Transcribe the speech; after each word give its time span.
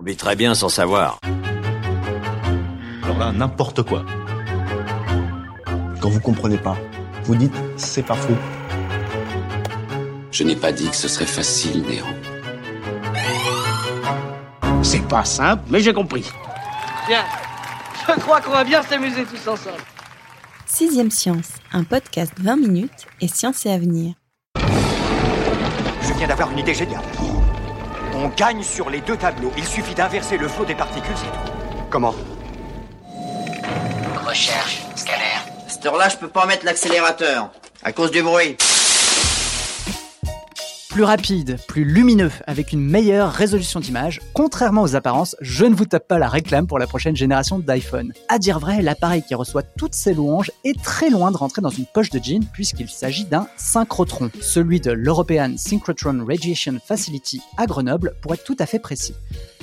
On 0.00 0.04
vit 0.04 0.16
très 0.16 0.36
bien 0.36 0.54
sans 0.54 0.68
savoir. 0.68 1.18
Alors 3.02 3.18
là, 3.18 3.32
n'importe 3.32 3.82
quoi. 3.82 4.04
Quand 6.00 6.08
vous 6.08 6.20
comprenez 6.20 6.56
pas, 6.56 6.76
vous 7.24 7.34
dites 7.34 7.54
c'est 7.76 8.04
pas 8.04 8.14
fou. 8.14 8.36
Je 10.30 10.44
n'ai 10.44 10.54
pas 10.54 10.70
dit 10.70 10.88
que 10.88 10.94
ce 10.94 11.08
serait 11.08 11.26
facile, 11.26 11.82
Néo. 11.82 12.04
C'est 14.84 15.02
pas 15.08 15.24
simple, 15.24 15.64
mais 15.68 15.80
j'ai 15.80 15.92
compris. 15.92 16.30
Bien. 17.08 17.24
Je 18.06 18.20
crois 18.20 18.40
qu'on 18.40 18.52
va 18.52 18.62
bien 18.62 18.82
s'amuser 18.82 19.24
tous 19.24 19.48
ensemble. 19.48 19.82
Sixième 20.64 21.10
Science, 21.10 21.54
un 21.72 21.82
podcast 21.82 22.32
20 22.38 22.56
minutes 22.56 23.06
et 23.20 23.26
science 23.26 23.66
et 23.66 23.70
avenir. 23.72 24.14
Je 24.56 26.12
viens 26.16 26.28
d'avoir 26.28 26.52
une 26.52 26.58
idée 26.60 26.74
géniale. 26.74 27.02
On 28.20 28.26
gagne 28.30 28.64
sur 28.64 28.90
les 28.90 29.00
deux 29.00 29.16
tableaux. 29.16 29.52
Il 29.56 29.64
suffit 29.64 29.94
d'inverser 29.94 30.38
le 30.38 30.48
flot 30.48 30.64
des 30.64 30.74
particules, 30.74 31.14
c'est 31.14 31.26
tout. 31.26 31.52
Comment? 31.88 32.16
Recherche, 34.26 34.82
scanner. 34.96 35.22
À 35.64 35.70
cette 35.70 35.86
heure-là, 35.86 36.08
je 36.08 36.16
peux 36.16 36.26
pas 36.26 36.44
mettre 36.44 36.64
l'accélérateur. 36.64 37.50
À 37.84 37.92
cause 37.92 38.10
du 38.10 38.20
bruit 38.24 38.56
plus 40.98 41.04
rapide, 41.04 41.58
plus 41.68 41.84
lumineux, 41.84 42.32
avec 42.48 42.72
une 42.72 42.84
meilleure 42.84 43.30
résolution 43.30 43.78
d'image. 43.78 44.20
Contrairement 44.34 44.82
aux 44.82 44.96
apparences, 44.96 45.36
je 45.40 45.64
ne 45.64 45.76
vous 45.76 45.84
tape 45.84 46.08
pas 46.08 46.18
la 46.18 46.28
réclame 46.28 46.66
pour 46.66 46.80
la 46.80 46.88
prochaine 46.88 47.14
génération 47.14 47.60
d'iPhone. 47.60 48.12
À 48.28 48.40
dire 48.40 48.58
vrai, 48.58 48.82
l'appareil 48.82 49.22
qui 49.22 49.36
reçoit 49.36 49.62
toutes 49.62 49.94
ces 49.94 50.12
louanges 50.12 50.50
est 50.64 50.82
très 50.82 51.08
loin 51.08 51.30
de 51.30 51.36
rentrer 51.36 51.62
dans 51.62 51.70
une 51.70 51.86
poche 51.86 52.10
de 52.10 52.18
jean 52.20 52.44
puisqu'il 52.52 52.88
s'agit 52.88 53.26
d'un 53.26 53.46
synchrotron, 53.56 54.32
celui 54.40 54.80
de 54.80 54.90
l'European 54.90 55.54
Synchrotron 55.56 56.24
Radiation 56.26 56.80
Facility 56.84 57.40
à 57.56 57.66
Grenoble 57.66 58.14
pour 58.20 58.34
être 58.34 58.42
tout 58.42 58.56
à 58.58 58.66
fait 58.66 58.80
précis. 58.80 59.14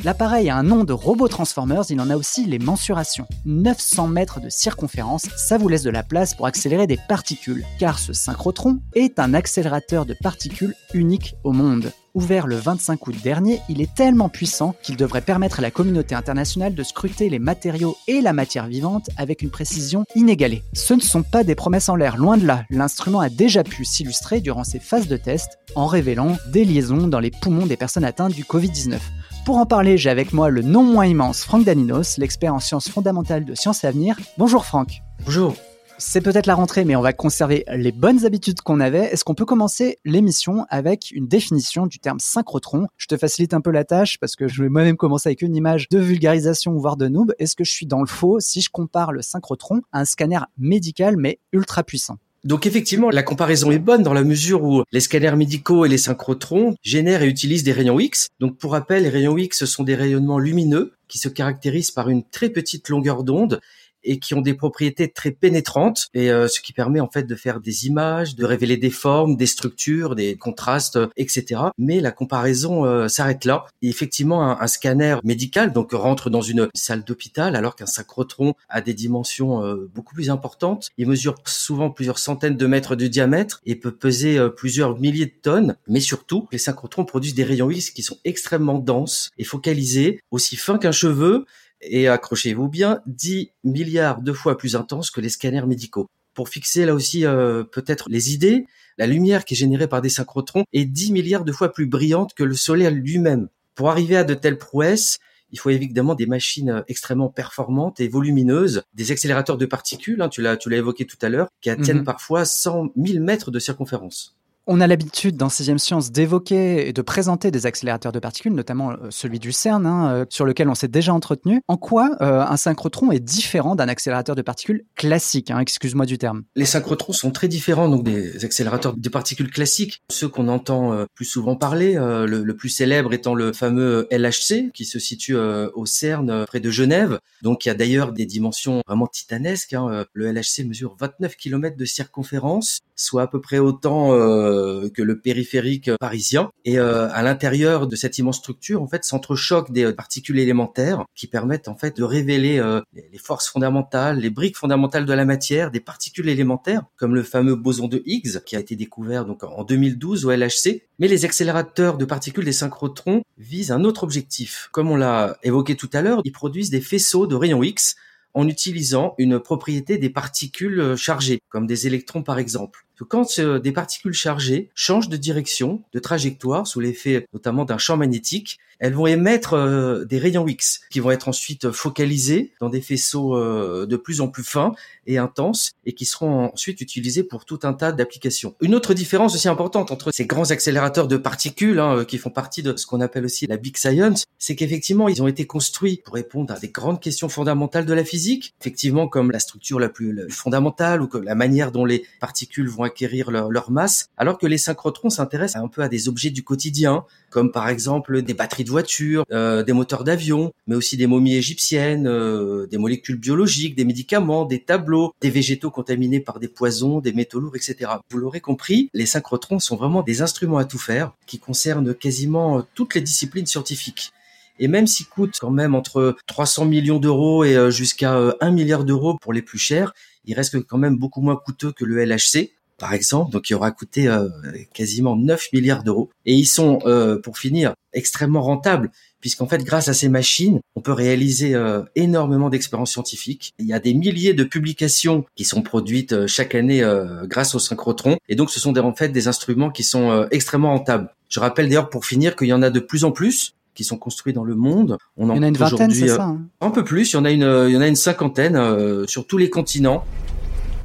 L'appareil 0.05 0.49
a 0.49 0.55
un 0.55 0.63
nom 0.63 0.85
de 0.85 0.93
robot 0.93 1.27
Transformers, 1.27 1.83
il 1.89 1.99
en 1.99 2.09
a 2.09 2.15
aussi 2.15 2.45
les 2.45 2.59
mensurations. 2.59 3.27
900 3.45 4.07
mètres 4.07 4.39
de 4.39 4.49
circonférence, 4.49 5.27
ça 5.35 5.57
vous 5.57 5.67
laisse 5.67 5.83
de 5.83 5.89
la 5.89 6.03
place 6.03 6.33
pour 6.33 6.47
accélérer 6.47 6.87
des 6.87 6.99
particules, 7.09 7.65
car 7.77 7.99
ce 7.99 8.13
synchrotron 8.13 8.79
est 8.93 9.19
un 9.19 9.33
accélérateur 9.33 10.05
de 10.05 10.13
particules 10.13 10.75
unique 10.93 11.24
au 11.43 11.51
monde. 11.51 11.91
Ouvert 12.13 12.47
le 12.47 12.55
25 12.55 13.07
août 13.07 13.15
dernier, 13.23 13.59
il 13.67 13.81
est 13.81 13.93
tellement 13.93 14.29
puissant 14.29 14.73
qu'il 14.81 14.95
devrait 14.95 15.21
permettre 15.21 15.59
à 15.59 15.61
la 15.61 15.71
communauté 15.71 16.15
internationale 16.15 16.73
de 16.73 16.83
scruter 16.83 17.29
les 17.29 17.39
matériaux 17.39 17.97
et 18.07 18.21
la 18.21 18.31
matière 18.31 18.67
vivante 18.67 19.09
avec 19.17 19.41
une 19.41 19.49
précision 19.49 20.05
inégalée. 20.15 20.63
Ce 20.73 20.93
ne 20.93 21.01
sont 21.01 21.23
pas 21.23 21.43
des 21.43 21.55
promesses 21.55 21.89
en 21.89 21.95
l'air, 21.95 22.15
loin 22.15 22.37
de 22.37 22.45
là. 22.45 22.63
L'instrument 22.69 23.19
a 23.19 23.29
déjà 23.29 23.63
pu 23.63 23.83
s'illustrer 23.83 24.39
durant 24.39 24.63
ses 24.63 24.79
phases 24.79 25.07
de 25.07 25.17
test 25.17 25.59
en 25.75 25.87
révélant 25.87 26.37
des 26.47 26.63
liaisons 26.63 27.07
dans 27.07 27.19
les 27.19 27.31
poumons 27.31 27.65
des 27.65 27.77
personnes 27.77 28.05
atteintes 28.05 28.33
du 28.33 28.43
Covid-19. 28.43 28.97
Pour 29.45 29.57
en 29.57 29.65
parler, 29.65 29.97
j'ai 29.97 30.09
avec 30.09 30.31
moi 30.31 30.49
le 30.49 30.61
non 30.61 30.83
moins 30.83 31.05
immense 31.05 31.43
Franck 31.43 31.65
Daninos, 31.65 32.17
l'expert 32.17 32.53
en 32.53 32.59
sciences 32.59 32.89
fondamentales 32.89 33.45
de 33.45 33.55
Sciences 33.55 33.83
et 33.83 33.87
Avenir. 33.87 34.17
Bonjour 34.37 34.65
Franck. 34.65 35.01
Bonjour. 35.25 35.53
C'est 35.97 36.19
peut-être 36.19 36.45
la 36.45 36.55
rentrée, 36.55 36.83
mais 36.83 36.97
on 36.97 37.01
va 37.01 37.13
conserver 37.13 37.63
les 37.73 37.93
bonnes 37.93 38.25
habitudes 38.25 38.59
qu'on 38.61 38.81
avait. 38.81 39.05
Est-ce 39.05 39.23
qu'on 39.23 39.33
peut 39.33 39.45
commencer 39.45 39.97
l'émission 40.03 40.65
avec 40.69 41.11
une 41.11 41.25
définition 41.25 41.87
du 41.87 41.99
terme 41.99 42.19
synchrotron? 42.19 42.87
Je 42.97 43.07
te 43.07 43.15
facilite 43.15 43.53
un 43.53 43.61
peu 43.61 43.71
la 43.71 43.85
tâche 43.85 44.17
parce 44.19 44.35
que 44.35 44.49
je 44.49 44.61
vais 44.61 44.69
moi-même 44.69 44.97
commencer 44.97 45.29
avec 45.29 45.41
une 45.41 45.55
image 45.55 45.87
de 45.87 45.99
vulgarisation 45.99 46.73
voire 46.73 46.97
de 46.97 47.07
noob. 47.07 47.33
Est-ce 47.39 47.55
que 47.55 47.63
je 47.63 47.71
suis 47.71 47.85
dans 47.85 48.01
le 48.01 48.07
faux 48.07 48.41
si 48.41 48.59
je 48.59 48.69
compare 48.69 49.13
le 49.13 49.21
synchrotron 49.21 49.81
à 49.93 50.01
un 50.01 50.05
scanner 50.05 50.39
médical 50.57 51.15
mais 51.15 51.39
ultra 51.53 51.83
puissant? 51.83 52.17
Donc 52.43 52.67
effectivement, 52.67 53.09
la 53.09 53.23
comparaison 53.23 53.71
est 53.71 53.79
bonne 53.79 54.03
dans 54.03 54.13
la 54.13 54.23
mesure 54.23 54.63
où 54.63 54.83
les 54.91 54.99
scanners 54.99 55.35
médicaux 55.35 55.85
et 55.85 55.89
les 55.89 55.97
synchrotrons 55.97 56.75
génèrent 56.83 57.23
et 57.23 57.27
utilisent 57.27 57.63
des 57.63 57.71
rayons 57.71 57.99
X. 57.99 58.27
Donc 58.39 58.57
pour 58.57 58.73
rappel, 58.73 59.03
les 59.03 59.09
rayons 59.09 59.37
X 59.37 59.59
ce 59.59 59.65
sont 59.65 59.83
des 59.83 59.95
rayonnements 59.95 60.37
lumineux 60.39 60.93
qui 61.07 61.17
se 61.17 61.29
caractérisent 61.29 61.91
par 61.91 62.09
une 62.09 62.23
très 62.23 62.49
petite 62.49 62.89
longueur 62.89 63.23
d'onde 63.23 63.61
et 64.05 64.19
qui 64.19 64.33
ont 64.33 64.41
des 64.41 64.53
propriétés 64.53 65.11
très 65.11 65.31
pénétrantes 65.31 66.09
et 66.13 66.31
euh, 66.31 66.47
ce 66.47 66.61
qui 66.61 66.73
permet 66.73 66.99
en 66.99 67.09
fait 67.09 67.23
de 67.23 67.35
faire 67.35 67.59
des 67.59 67.87
images, 67.87 68.35
de 68.35 68.45
révéler 68.45 68.77
des 68.77 68.89
formes, 68.89 69.35
des 69.35 69.45
structures, 69.45 70.15
des 70.15 70.35
contrastes, 70.35 70.99
etc. 71.17 71.61
Mais 71.77 71.99
la 71.99 72.11
comparaison 72.11 72.85
euh, 72.85 73.07
s'arrête 73.07 73.45
là. 73.45 73.65
Et 73.81 73.89
effectivement, 73.89 74.59
un, 74.61 74.67
scanner 74.67 75.17
médical 75.23 75.73
donc 75.73 75.91
rentre 75.91 76.29
dans 76.29 76.41
une 76.41 76.69
salle 76.73 77.03
d'hôpital 77.03 77.55
alors 77.55 77.75
qu'un 77.75 77.85
synchrotron 77.85 78.53
a 78.69 78.81
des 78.81 78.93
dimensions 78.93 79.63
euh, 79.63 79.89
beaucoup 79.93 80.15
plus 80.15 80.29
importantes. 80.29 80.89
Il 80.97 81.07
mesure 81.07 81.35
souvent 81.45 81.89
plusieurs 81.89 82.19
centaines 82.19 82.57
de 82.57 82.67
mètres 82.67 82.95
de 82.95 83.07
diamètre 83.07 83.61
et 83.65 83.75
peut 83.75 83.91
peser 83.91 84.39
plusieurs 84.55 84.99
milliers 84.99 85.25
de 85.25 85.33
tonnes. 85.41 85.75
Mais 85.87 85.99
surtout, 85.99 86.47
les 86.51 86.57
synchrotrons 86.57 87.05
produisent 87.05 87.35
des 87.35 87.43
rayons 87.43 87.69
X 87.69 87.89
qui 87.89 88.03
sont 88.03 88.17
extrêmement 88.23 88.79
denses 88.79 89.31
et 89.37 89.43
focalisés, 89.43 90.19
aussi 90.31 90.55
fins 90.55 90.77
qu'un 90.77 90.91
cheveu 90.91 91.45
et 91.87 92.07
accrochez-vous 92.07 92.67
bien, 92.67 93.01
10 93.05 93.51
milliards 93.63 94.21
de 94.21 94.33
fois 94.33 94.57
plus 94.57 94.75
intense 94.75 95.11
que 95.11 95.21
les 95.21 95.29
scanners 95.29 95.65
médicaux. 95.65 96.09
Pour 96.33 96.49
fixer 96.49 96.85
là 96.85 96.93
aussi 96.93 97.25
euh, 97.25 97.63
peut-être 97.63 98.09
les 98.09 98.33
idées, 98.33 98.65
la 98.97 99.07
lumière 99.07 99.45
qui 99.45 99.53
est 99.53 99.57
générée 99.57 99.87
par 99.87 100.01
des 100.01 100.09
synchrotrons 100.09 100.63
est 100.73 100.85
10 100.85 101.11
milliards 101.11 101.45
de 101.45 101.51
fois 101.51 101.71
plus 101.71 101.85
brillante 101.85 102.33
que 102.33 102.43
le 102.43 102.55
Soleil 102.55 102.93
lui-même. 102.93 103.47
Pour 103.73 103.89
arriver 103.89 104.17
à 104.17 104.23
de 104.23 104.33
telles 104.33 104.57
prouesses, 104.57 105.19
il 105.51 105.59
faut 105.59 105.69
évidemment 105.69 106.15
des 106.15 106.25
machines 106.25 106.69
euh, 106.69 106.81
extrêmement 106.87 107.29
performantes 107.29 107.99
et 107.99 108.07
volumineuses, 108.07 108.83
des 108.93 109.11
accélérateurs 109.11 109.57
de 109.57 109.65
particules, 109.65 110.21
hein, 110.21 110.29
tu 110.29 110.41
l'as 110.41 110.57
tu 110.57 110.69
l'as 110.69 110.77
évoqué 110.77 111.05
tout 111.05 111.17
à 111.21 111.29
l'heure, 111.29 111.47
qui 111.61 111.69
atteignent 111.69 111.99
mhm. 111.99 112.03
parfois 112.03 112.45
100 112.45 112.91
000 112.95 113.23
mètres 113.23 113.51
de 113.51 113.59
circonférence. 113.59 114.35
On 114.67 114.81
a 114.81 114.87
l'habitude 114.87 115.37
dans 115.37 115.49
Sixième 115.49 115.77
Science 115.77 116.11
d'évoquer 116.11 116.87
et 116.87 116.93
de 116.93 117.01
présenter 117.03 117.51
des 117.51 117.67
accélérateurs 117.67 118.11
de 118.11 118.17
particules, 118.17 118.53
notamment 118.53 118.91
euh, 118.91 118.95
celui 119.11 119.37
du 119.37 119.51
CERN, 119.51 119.85
hein, 119.85 120.09
euh, 120.11 120.25
sur 120.29 120.43
lequel 120.43 120.69
on 120.69 120.73
s'est 120.73 120.87
déjà 120.87 121.13
entretenu. 121.13 121.61
En 121.67 121.77
quoi 121.77 122.17
euh, 122.21 122.41
un 122.41 122.57
synchrotron 122.57 123.11
est 123.11 123.19
différent 123.19 123.75
d'un 123.75 123.87
accélérateur 123.87 124.35
de 124.35 124.41
particules 124.41 124.85
classique 124.95 125.51
hein, 125.51 125.59
Excuse-moi 125.59 126.07
du 126.07 126.17
terme? 126.17 126.45
Les 126.55 126.65
synchrotrons 126.65 127.13
sont 127.13 127.29
très 127.29 127.47
différents 127.47 127.95
des 127.95 128.43
accélérateurs 128.43 128.95
de 128.97 129.09
particules 129.09 129.51
classiques, 129.51 130.01
ceux 130.09 130.27
qu'on 130.27 130.47
entend 130.47 131.05
plus 131.13 131.25
souvent 131.25 131.55
parler. 131.55 131.93
Le, 131.95 132.53
plus 132.55 132.69
célèbre 132.69 133.13
étant 133.13 133.35
le 133.35 133.53
fameux 133.53 134.07
LHC 134.11 134.71
qui 134.73 134.85
se 134.85 134.97
situe 134.97 135.35
au 135.35 135.85
CERN 135.85 136.45
près 136.47 136.59
de 136.59 136.71
Genève. 136.71 137.19
Donc 137.41 137.65
il 137.65 137.69
y 137.69 137.71
a 137.71 137.75
d'ailleurs 137.75 138.13
des 138.13 138.25
dimensions 138.25 138.81
vraiment 138.87 139.07
titanesques. 139.07 139.73
Hein. 139.73 140.05
Le 140.13 140.31
LHC 140.31 140.65
mesure 140.65 140.95
29 140.99 141.35
km 141.35 141.77
de 141.77 141.85
circonférence, 141.85 142.79
soit 142.95 143.23
à 143.23 143.27
peu 143.27 143.41
près 143.41 143.59
autant 143.59 144.11
euh, 144.55 144.89
que 144.89 145.01
le 145.01 145.19
périphérique 145.19 145.91
parisien. 145.99 146.49
Et 146.63 146.79
euh, 146.79 147.09
à 147.11 147.21
l'intérieur 147.21 147.87
de 147.87 147.95
cette 147.95 148.17
immense 148.17 148.37
structure, 148.37 148.81
en 148.81 148.87
fait, 148.87 149.03
s'entrechoquent 149.03 149.71
des 149.71 149.93
particules 149.93 150.39
élémentaires 150.39 151.05
qui 151.15 151.27
permettent 151.27 151.67
en 151.67 151.75
fait 151.75 151.97
de 151.97 152.03
révéler 152.03 152.59
euh, 152.59 152.81
les 152.93 153.17
forces 153.17 153.49
fondamentales, 153.49 154.19
les 154.19 154.29
briques 154.29 154.57
fondamentales 154.57 155.05
de 155.05 155.13
la 155.13 155.25
matière, 155.25 155.71
des 155.71 155.79
particules 155.79 156.29
élémentaires, 156.29 156.83
comme 156.97 157.15
le 157.15 157.23
fameux 157.23 157.55
boson 157.55 157.87
de 157.87 158.01
Higgs 158.05 158.39
qui 158.45 158.55
a 158.55 158.59
été 158.59 158.75
découvert 158.75 159.25
donc 159.25 159.43
en 159.43 159.63
2012 159.63 160.25
au 160.25 160.31
LHC. 160.31 160.83
Mais 160.99 161.07
les 161.07 161.25
accélérateurs 161.25 161.97
de 161.97 162.05
particules 162.05 162.45
des 162.45 162.53
synchrotrons 162.53 163.23
visent 163.37 163.71
un 163.71 163.83
autre 163.83 164.03
objectif. 164.03 164.69
Comme 164.71 164.89
on 164.89 164.95
l'a 164.95 165.37
évoqué 165.43 165.75
tout 165.75 165.89
à 165.93 166.01
l'heure, 166.01 166.21
ils 166.23 166.31
produisent 166.31 166.69
des 166.69 166.81
faisceaux 166.81 167.27
de 167.27 167.35
rayons 167.35 167.63
X 167.63 167.95
en 168.33 168.47
utilisant 168.47 169.15
une 169.17 169.39
propriété 169.39 169.97
des 169.97 170.09
particules 170.09 170.95
chargées, 170.95 171.39
comme 171.49 171.67
des 171.67 171.87
électrons 171.87 172.23
par 172.23 172.37
exemple 172.37 172.84
quand 173.03 173.39
euh, 173.39 173.59
des 173.59 173.71
particules 173.71 174.13
chargées 174.13 174.69
changent 174.73 175.09
de 175.09 175.17
direction, 175.17 175.83
de 175.93 175.99
trajectoire, 175.99 176.65
sous 176.65 176.79
l'effet 176.79 177.27
notamment 177.33 177.65
d'un 177.65 177.77
champ 177.77 177.97
magnétique, 177.97 178.59
elles 178.79 178.93
vont 178.93 179.07
émettre 179.07 179.53
euh, 179.53 180.05
des 180.05 180.17
rayons 180.17 180.47
X 180.47 180.81
qui 180.89 180.99
vont 180.99 181.11
être 181.11 181.27
ensuite 181.27 181.71
focalisés 181.71 182.53
dans 182.59 182.69
des 182.69 182.81
faisceaux 182.81 183.35
euh, 183.35 183.85
de 183.85 183.95
plus 183.95 184.21
en 184.21 184.27
plus 184.27 184.43
fins 184.43 184.73
et 185.07 185.17
intenses 185.17 185.73
et 185.85 185.93
qui 185.93 186.05
seront 186.05 186.51
ensuite 186.53 186.81
utilisés 186.81 187.23
pour 187.23 187.45
tout 187.45 187.59
un 187.63 187.73
tas 187.73 187.91
d'applications. 187.91 188.55
Une 188.61 188.75
autre 188.75 188.93
différence 188.93 189.35
aussi 189.35 189.47
importante 189.47 189.91
entre 189.91 190.11
ces 190.11 190.25
grands 190.25 190.51
accélérateurs 190.51 191.07
de 191.07 191.17
particules 191.17 191.79
hein, 191.79 192.05
qui 192.05 192.17
font 192.17 192.29
partie 192.29 192.63
de 192.63 192.75
ce 192.75 192.85
qu'on 192.85 193.01
appelle 193.01 193.25
aussi 193.25 193.47
la 193.47 193.57
big 193.57 193.77
science, 193.77 194.25
c'est 194.39 194.55
qu'effectivement 194.55 195.07
ils 195.07 195.21
ont 195.21 195.27
été 195.27 195.45
construits 195.45 196.01
pour 196.03 196.15
répondre 196.15 196.53
à 196.53 196.59
des 196.59 196.69
grandes 196.69 196.99
questions 196.99 197.29
fondamentales 197.29 197.85
de 197.85 197.93
la 197.93 198.03
physique, 198.03 198.53
effectivement 198.61 199.07
comme 199.07 199.31
la 199.31 199.39
structure 199.39 199.79
la 199.79 199.89
plus 199.89 200.29
fondamentale 200.29 201.01
ou 201.01 201.07
que 201.07 201.17
la 201.17 201.35
manière 201.35 201.71
dont 201.71 201.85
les 201.85 202.05
particules 202.19 202.69
vont 202.69 202.83
acquérir 202.83 203.31
leur, 203.31 203.49
leur 203.49 203.71
masse, 203.71 204.07
alors 204.17 204.37
que 204.37 204.47
les 204.47 204.57
synchrotrons 204.57 205.09
s'intéressent 205.09 205.63
un 205.63 205.67
peu 205.67 205.81
à 205.81 205.89
des 205.89 206.07
objets 206.09 206.29
du 206.29 206.43
quotidien, 206.43 207.05
comme 207.35 207.51
par 207.51 207.67
exemple 207.67 208.21
des 208.21 208.33
batteries 208.33 208.63
de 208.63 208.69
voitures, 208.69 209.25
euh, 209.33 209.61
des 209.61 209.73
moteurs 209.73 210.05
d'avion, 210.05 210.53
mais 210.67 210.75
aussi 210.75 210.95
des 210.95 211.05
momies 211.05 211.35
égyptiennes, 211.35 212.07
euh, 212.07 212.65
des 212.65 212.77
molécules 212.77 213.17
biologiques, 213.17 213.75
des 213.75 213.83
médicaments, 213.83 214.45
des 214.45 214.61
tableaux, 214.61 215.11
des 215.19 215.29
végétaux 215.29 215.69
contaminés 215.69 216.21
par 216.21 216.39
des 216.39 216.47
poisons, 216.47 217.01
des 217.01 217.11
métaux 217.11 217.41
lourds, 217.41 217.57
etc. 217.57 217.91
Vous 218.09 218.19
l'aurez 218.19 218.39
compris, 218.39 218.89
les 218.93 219.05
synchrotrons 219.05 219.59
sont 219.59 219.75
vraiment 219.75 220.01
des 220.01 220.21
instruments 220.21 220.59
à 220.59 220.63
tout 220.63 220.77
faire 220.77 221.11
qui 221.25 221.37
concernent 221.37 221.93
quasiment 221.93 222.65
toutes 222.73 222.95
les 222.95 223.01
disciplines 223.01 223.45
scientifiques. 223.45 224.13
Et 224.57 224.69
même 224.69 224.87
s'ils 224.87 225.07
coûtent 225.07 225.37
quand 225.37 225.51
même 225.51 225.75
entre 225.75 226.15
300 226.27 226.63
millions 226.63 226.99
d'euros 226.99 227.43
et 227.43 227.57
euh, 227.57 227.69
jusqu'à 227.69 228.17
1 228.39 228.51
milliard 228.51 228.85
d'euros 228.85 229.17
pour 229.21 229.33
les 229.33 229.41
plus 229.41 229.59
chers, 229.59 229.93
il 230.23 230.35
reste 230.35 230.65
quand 230.65 230.77
même 230.77 230.95
beaucoup 230.95 231.19
moins 231.19 231.35
coûteux 231.35 231.73
que 231.73 231.83
le 231.83 232.01
LHC, 232.05 232.51
par 232.77 232.93
exemple, 232.93 233.31
donc 233.31 233.49
il 233.49 233.55
aura 233.55 233.71
coûté 233.71 234.07
euh, 234.07 234.27
quasiment 234.73 235.15
9 235.15 235.47
milliards 235.53 235.83
d'euros. 235.83 236.09
Et 236.25 236.33
ils 236.33 236.45
sont, 236.45 236.79
euh, 236.85 237.17
pour 237.19 237.37
finir, 237.37 237.73
extrêmement 237.93 238.41
rentables, 238.41 238.91
puisqu'en 239.21 239.47
fait, 239.47 239.63
grâce 239.63 239.87
à 239.87 239.93
ces 239.93 240.09
machines, 240.09 240.59
on 240.75 240.81
peut 240.81 240.91
réaliser 240.91 241.55
euh, 241.55 241.83
énormément 241.95 242.49
d'expériences 242.49 242.91
scientifiques. 242.91 243.53
Il 243.59 243.65
y 243.65 243.73
a 243.73 243.79
des 243.79 243.93
milliers 243.93 244.33
de 244.33 244.43
publications 244.43 245.23
qui 245.35 245.45
sont 245.45 245.61
produites 245.61 246.27
chaque 246.27 246.53
année 246.53 246.83
grâce 247.23 247.55
au 247.55 247.59
synchrotron, 247.59 248.17
et 248.27 248.35
donc 248.35 248.49
ce 248.49 248.59
sont 248.59 248.73
des, 248.73 248.81
en 248.81 248.93
fait 248.93 249.09
des 249.09 249.27
instruments 249.27 249.69
qui 249.69 249.83
sont 249.83 250.27
extrêmement 250.31 250.73
rentables. 250.73 251.09
Je 251.29 251.39
rappelle 251.39 251.67
d'ailleurs 251.67 251.89
pour 251.89 252.05
finir 252.05 252.35
qu'il 252.35 252.47
y 252.47 252.53
en 252.53 252.61
a 252.61 252.69
de 252.69 252.79
plus 252.79 253.05
en 253.05 253.11
plus 253.11 253.53
qui 253.73 253.83
sont 253.83 253.97
construits 253.97 254.31
dans 254.31 254.45
le 254.45 254.55
monde. 254.55 254.97
On 255.17 255.29
en 255.29 255.33
il 255.33 255.37
y 255.37 255.39
en 255.39 255.43
a 255.43 255.47
une 255.47 255.57
vingtaine, 255.57 255.91
c'est 255.91 256.07
ça 256.07 256.23
hein? 256.23 256.41
Un 256.61 256.69
peu 256.69 256.85
plus. 256.85 257.11
Il 257.11 257.15
y 257.15 257.17
en 257.17 257.25
a 257.25 257.31
une, 257.31 257.65
il 257.67 257.73
y 257.73 257.77
en 257.77 257.81
a 257.81 257.87
une 257.87 257.95
cinquantaine 257.95 259.07
sur 259.07 259.27
tous 259.27 259.37
les 259.37 259.49
continents. 259.49 260.05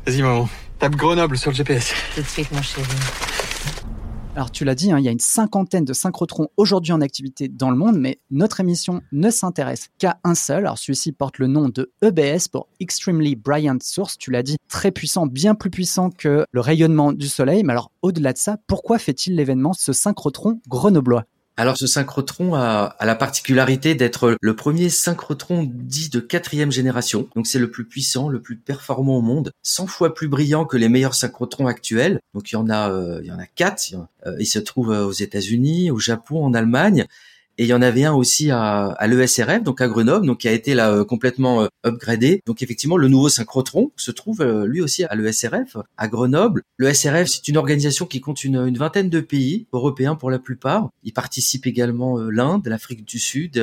Vas-y 0.07 0.23
maman, 0.23 0.49
tape 0.81 0.97
Grenoble 0.97 1.37
sur 1.37 1.50
le 1.50 1.56
GPS. 1.56 1.93
Tout 2.15 2.23
de 2.23 2.27
suite 2.27 2.50
mon 2.53 2.62
chéri. 2.62 2.87
Alors 4.35 4.50
tu 4.50 4.65
l'as 4.65 4.75
dit, 4.75 4.91
hein, 4.91 4.99
il 4.99 5.05
y 5.05 5.09
a 5.09 5.11
une 5.11 5.21
cinquantaine 5.21 5.85
de 5.85 5.93
synchrotrons 5.93 6.49
aujourd'hui 6.56 6.93
en 6.93 7.03
activité 7.03 7.49
dans 7.49 7.71
le 7.71 7.77
monde, 7.77 7.99
mais 7.99 8.19
notre 8.31 8.61
émission 8.61 9.03
ne 9.12 9.29
s'intéresse 9.29 9.88
qu'à 9.99 10.19
un 10.25 10.35
seul. 10.35 10.65
Alors 10.65 10.79
celui-ci 10.79 11.12
porte 11.12 11.38
le 11.38 11.49
nom 11.49 11.69
de 11.69 11.93
EBS 12.00 12.49
pour 12.50 12.69
Extremely 12.81 13.37
Brilliant 13.37 13.77
Source. 13.82 14.17
Tu 14.17 14.31
l'as 14.31 14.43
dit, 14.43 14.56
très 14.69 14.91
puissant, 14.91 15.27
bien 15.27 15.55
plus 15.55 15.69
puissant 15.69 16.09
que 16.09 16.47
le 16.50 16.61
rayonnement 16.61 17.12
du 17.12 17.29
Soleil. 17.29 17.62
Mais 17.62 17.73
alors 17.73 17.93
au-delà 18.00 18.32
de 18.32 18.38
ça, 18.38 18.56
pourquoi 18.67 18.99
fait-il 18.99 19.37
l'événement 19.37 19.75
ce 19.75 19.93
synchrotron 19.93 20.61
grenoblois? 20.67 21.25
Alors 21.61 21.77
ce 21.77 21.87
synchrotron 21.87 22.55
a, 22.55 22.97
la 23.03 23.15
particularité 23.15 23.95
d'être 23.95 24.35
le 24.41 24.57
premier 24.57 24.89
synchrotron 24.89 25.71
dit 25.71 26.09
de 26.09 26.19
quatrième 26.19 26.73
génération. 26.73 27.29
Donc 27.37 27.47
c'est 27.47 27.59
le 27.59 27.71
plus 27.71 27.85
puissant, 27.85 28.31
le 28.31 28.41
plus 28.41 28.57
performant 28.57 29.19
au 29.19 29.21
monde, 29.21 29.53
100 29.62 29.87
fois 29.87 30.15
plus 30.15 30.29
brillant 30.29 30.65
que 30.65 30.79
les 30.79 30.89
meilleurs 30.89 31.15
synchrotrons 31.15 31.67
actuels. 31.67 32.19
Donc 32.33 32.51
il 32.51 32.55
y 32.55 32.57
en 32.57 32.71
a, 32.71 32.91
euh, 32.91 33.21
il 33.23 33.29
y 33.29 33.33
en 33.33 33.39
a 33.39 33.45
quatre. 33.45 33.95
Euh, 34.27 34.37
il 34.41 34.47
se 34.47 34.59
trouve 34.59 34.91
euh, 34.91 35.05
aux 35.05 35.12
États-Unis, 35.12 35.91
au 35.91 35.99
Japon, 35.99 36.43
en 36.43 36.55
Allemagne. 36.55 37.05
Et 37.61 37.65
il 37.65 37.69
y 37.69 37.75
en 37.75 37.83
avait 37.83 38.05
un 38.05 38.15
aussi 38.15 38.51
à, 38.51 38.87
à 38.87 39.07
l'ESRF, 39.07 39.62
donc 39.62 39.83
à 39.83 39.87
Grenoble, 39.87 40.27
donc 40.27 40.39
qui 40.39 40.49
a 40.49 40.53
été 40.53 40.73
là 40.73 40.93
euh, 40.93 41.05
complètement 41.05 41.65
euh, 41.65 41.67
upgradé. 41.85 42.41
Donc 42.47 42.62
effectivement, 42.62 42.97
le 42.97 43.07
nouveau 43.09 43.29
synchrotron 43.29 43.93
se 43.97 44.11
trouve 44.11 44.41
euh, 44.41 44.65
lui 44.65 44.81
aussi 44.81 45.05
à 45.05 45.15
l'ESRF, 45.15 45.77
à 45.99 46.09
Grenoble. 46.09 46.62
Le 46.79 46.91
SRF, 46.91 47.29
c'est 47.29 47.49
une 47.49 47.59
organisation 47.59 48.07
qui 48.07 48.23
compte 48.23 48.45
une, 48.45 48.75
vingtaine 48.79 49.11
de 49.11 49.21
pays 49.21 49.67
européens 49.75 50.15
pour 50.15 50.31
la 50.31 50.39
plupart. 50.39 50.89
Il 51.03 51.12
participe 51.12 51.67
également 51.67 52.17
l'Inde, 52.19 52.67
l'Afrique 52.67 53.05
du 53.05 53.19
Sud 53.19 53.63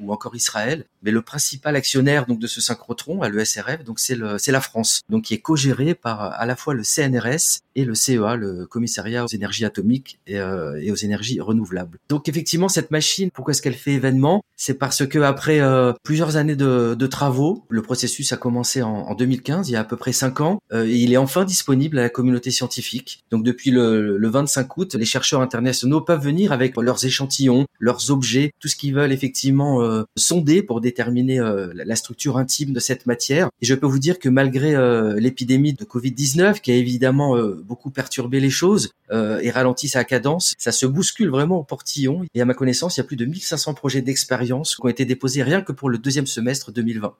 ou 0.00 0.12
encore 0.14 0.34
Israël. 0.34 0.86
Mais 1.02 1.10
le 1.10 1.20
principal 1.20 1.76
actionnaire 1.76 2.24
donc 2.24 2.38
de 2.38 2.46
ce 2.46 2.62
synchrotron 2.62 3.20
à 3.20 3.28
l'ESRF, 3.28 3.84
donc 3.84 3.98
c'est 3.98 4.16
la 4.16 4.60
France, 4.62 5.02
donc 5.10 5.24
qui 5.24 5.34
est 5.34 5.40
co-géré 5.40 5.94
par 5.94 6.22
à 6.22 6.46
la 6.46 6.56
fois 6.56 6.72
le 6.72 6.84
CNRS 6.84 7.60
le 7.84 7.94
CEA, 7.94 8.36
le 8.36 8.66
Commissariat 8.66 9.24
aux 9.24 9.28
énergies 9.28 9.64
atomiques 9.64 10.18
et, 10.26 10.36
et 10.36 10.90
aux 10.90 10.96
énergies 10.96 11.40
renouvelables. 11.40 11.98
Donc 12.08 12.28
effectivement, 12.28 12.68
cette 12.68 12.90
machine 12.90 13.30
pourquoi 13.32 13.52
est-ce 13.52 13.62
qu'elle 13.62 13.74
fait 13.74 13.92
événement? 13.92 14.42
C'est 14.56 14.74
parce 14.74 15.06
que 15.06 15.18
après 15.20 15.60
euh, 15.60 15.92
plusieurs 16.02 16.36
années 16.36 16.56
de, 16.56 17.06
travaux, 17.06 17.64
le 17.70 17.82
processus 17.82 18.32
a 18.32 18.36
commencé 18.36 18.82
en, 18.82 19.14
2015, 19.14 19.68
il 19.68 19.72
y 19.72 19.76
a 19.76 19.80
à 19.80 19.84
peu 19.84 19.96
près 19.96 20.12
cinq 20.12 20.40
ans, 20.40 20.60
euh, 20.72 20.86
il 20.86 21.12
est 21.12 21.16
enfin 21.16 21.44
disponible 21.44 21.98
à 21.98 22.02
la 22.02 22.08
communauté 22.10 22.50
scientifique. 22.50 23.24
Donc 23.30 23.42
depuis 23.42 23.70
le, 23.70 24.18
25 24.20 24.76
août, 24.76 24.94
les 24.94 25.04
chercheurs 25.04 25.40
internationaux 25.40 26.02
peuvent 26.02 26.22
venir 26.22 26.52
avec 26.52 26.76
leurs 26.76 27.04
échantillons, 27.04 27.66
leurs 27.78 28.10
objets, 28.10 28.52
tout 28.60 28.68
ce 28.68 28.76
qu'ils 28.76 28.94
veulent 28.94 29.12
effectivement 29.12 29.82
euh, 29.82 30.04
sonder 30.16 30.62
pour 30.62 30.80
déterminer 30.80 31.40
la 31.74 31.96
structure 31.96 32.36
intime 32.36 32.72
de 32.72 32.80
cette 32.80 33.06
matière. 33.06 33.48
Et 33.62 33.66
je 33.66 33.74
peux 33.74 33.86
vous 33.86 33.98
dire 33.98 34.18
que 34.18 34.28
malgré 34.28 34.74
l'épidémie 35.18 35.72
de 35.72 35.84
Covid-19 35.84 36.60
qui 36.60 36.70
a 36.70 36.74
évidemment 36.74 37.36
beaucoup 37.70 37.90
perturbé 37.90 38.40
les 38.40 38.50
choses 38.50 38.90
et 39.12 39.50
ralenti 39.50 39.88
sa 39.88 40.04
cadence, 40.04 40.54
ça 40.58 40.72
se 40.72 40.86
bouscule 40.86 41.30
vraiment 41.30 41.58
au 41.60 41.64
portillon. 41.64 42.24
Et 42.34 42.40
à 42.42 42.44
ma 42.44 42.54
connaissance, 42.54 42.96
il 42.96 43.00
y 43.00 43.04
a 43.04 43.04
plus 43.04 43.16
de 43.16 43.24
1500 43.24 43.74
projets 43.74 44.02
d'expérience 44.02 44.74
qui 44.74 44.84
ont 44.84 44.88
été 44.88 45.04
déposés 45.04 45.42
rien 45.42 45.62
que 45.62 45.72
pour 45.72 45.88
le 45.88 45.98
deuxième 45.98 46.26
semestre 46.26 46.72
2020. 46.72 47.14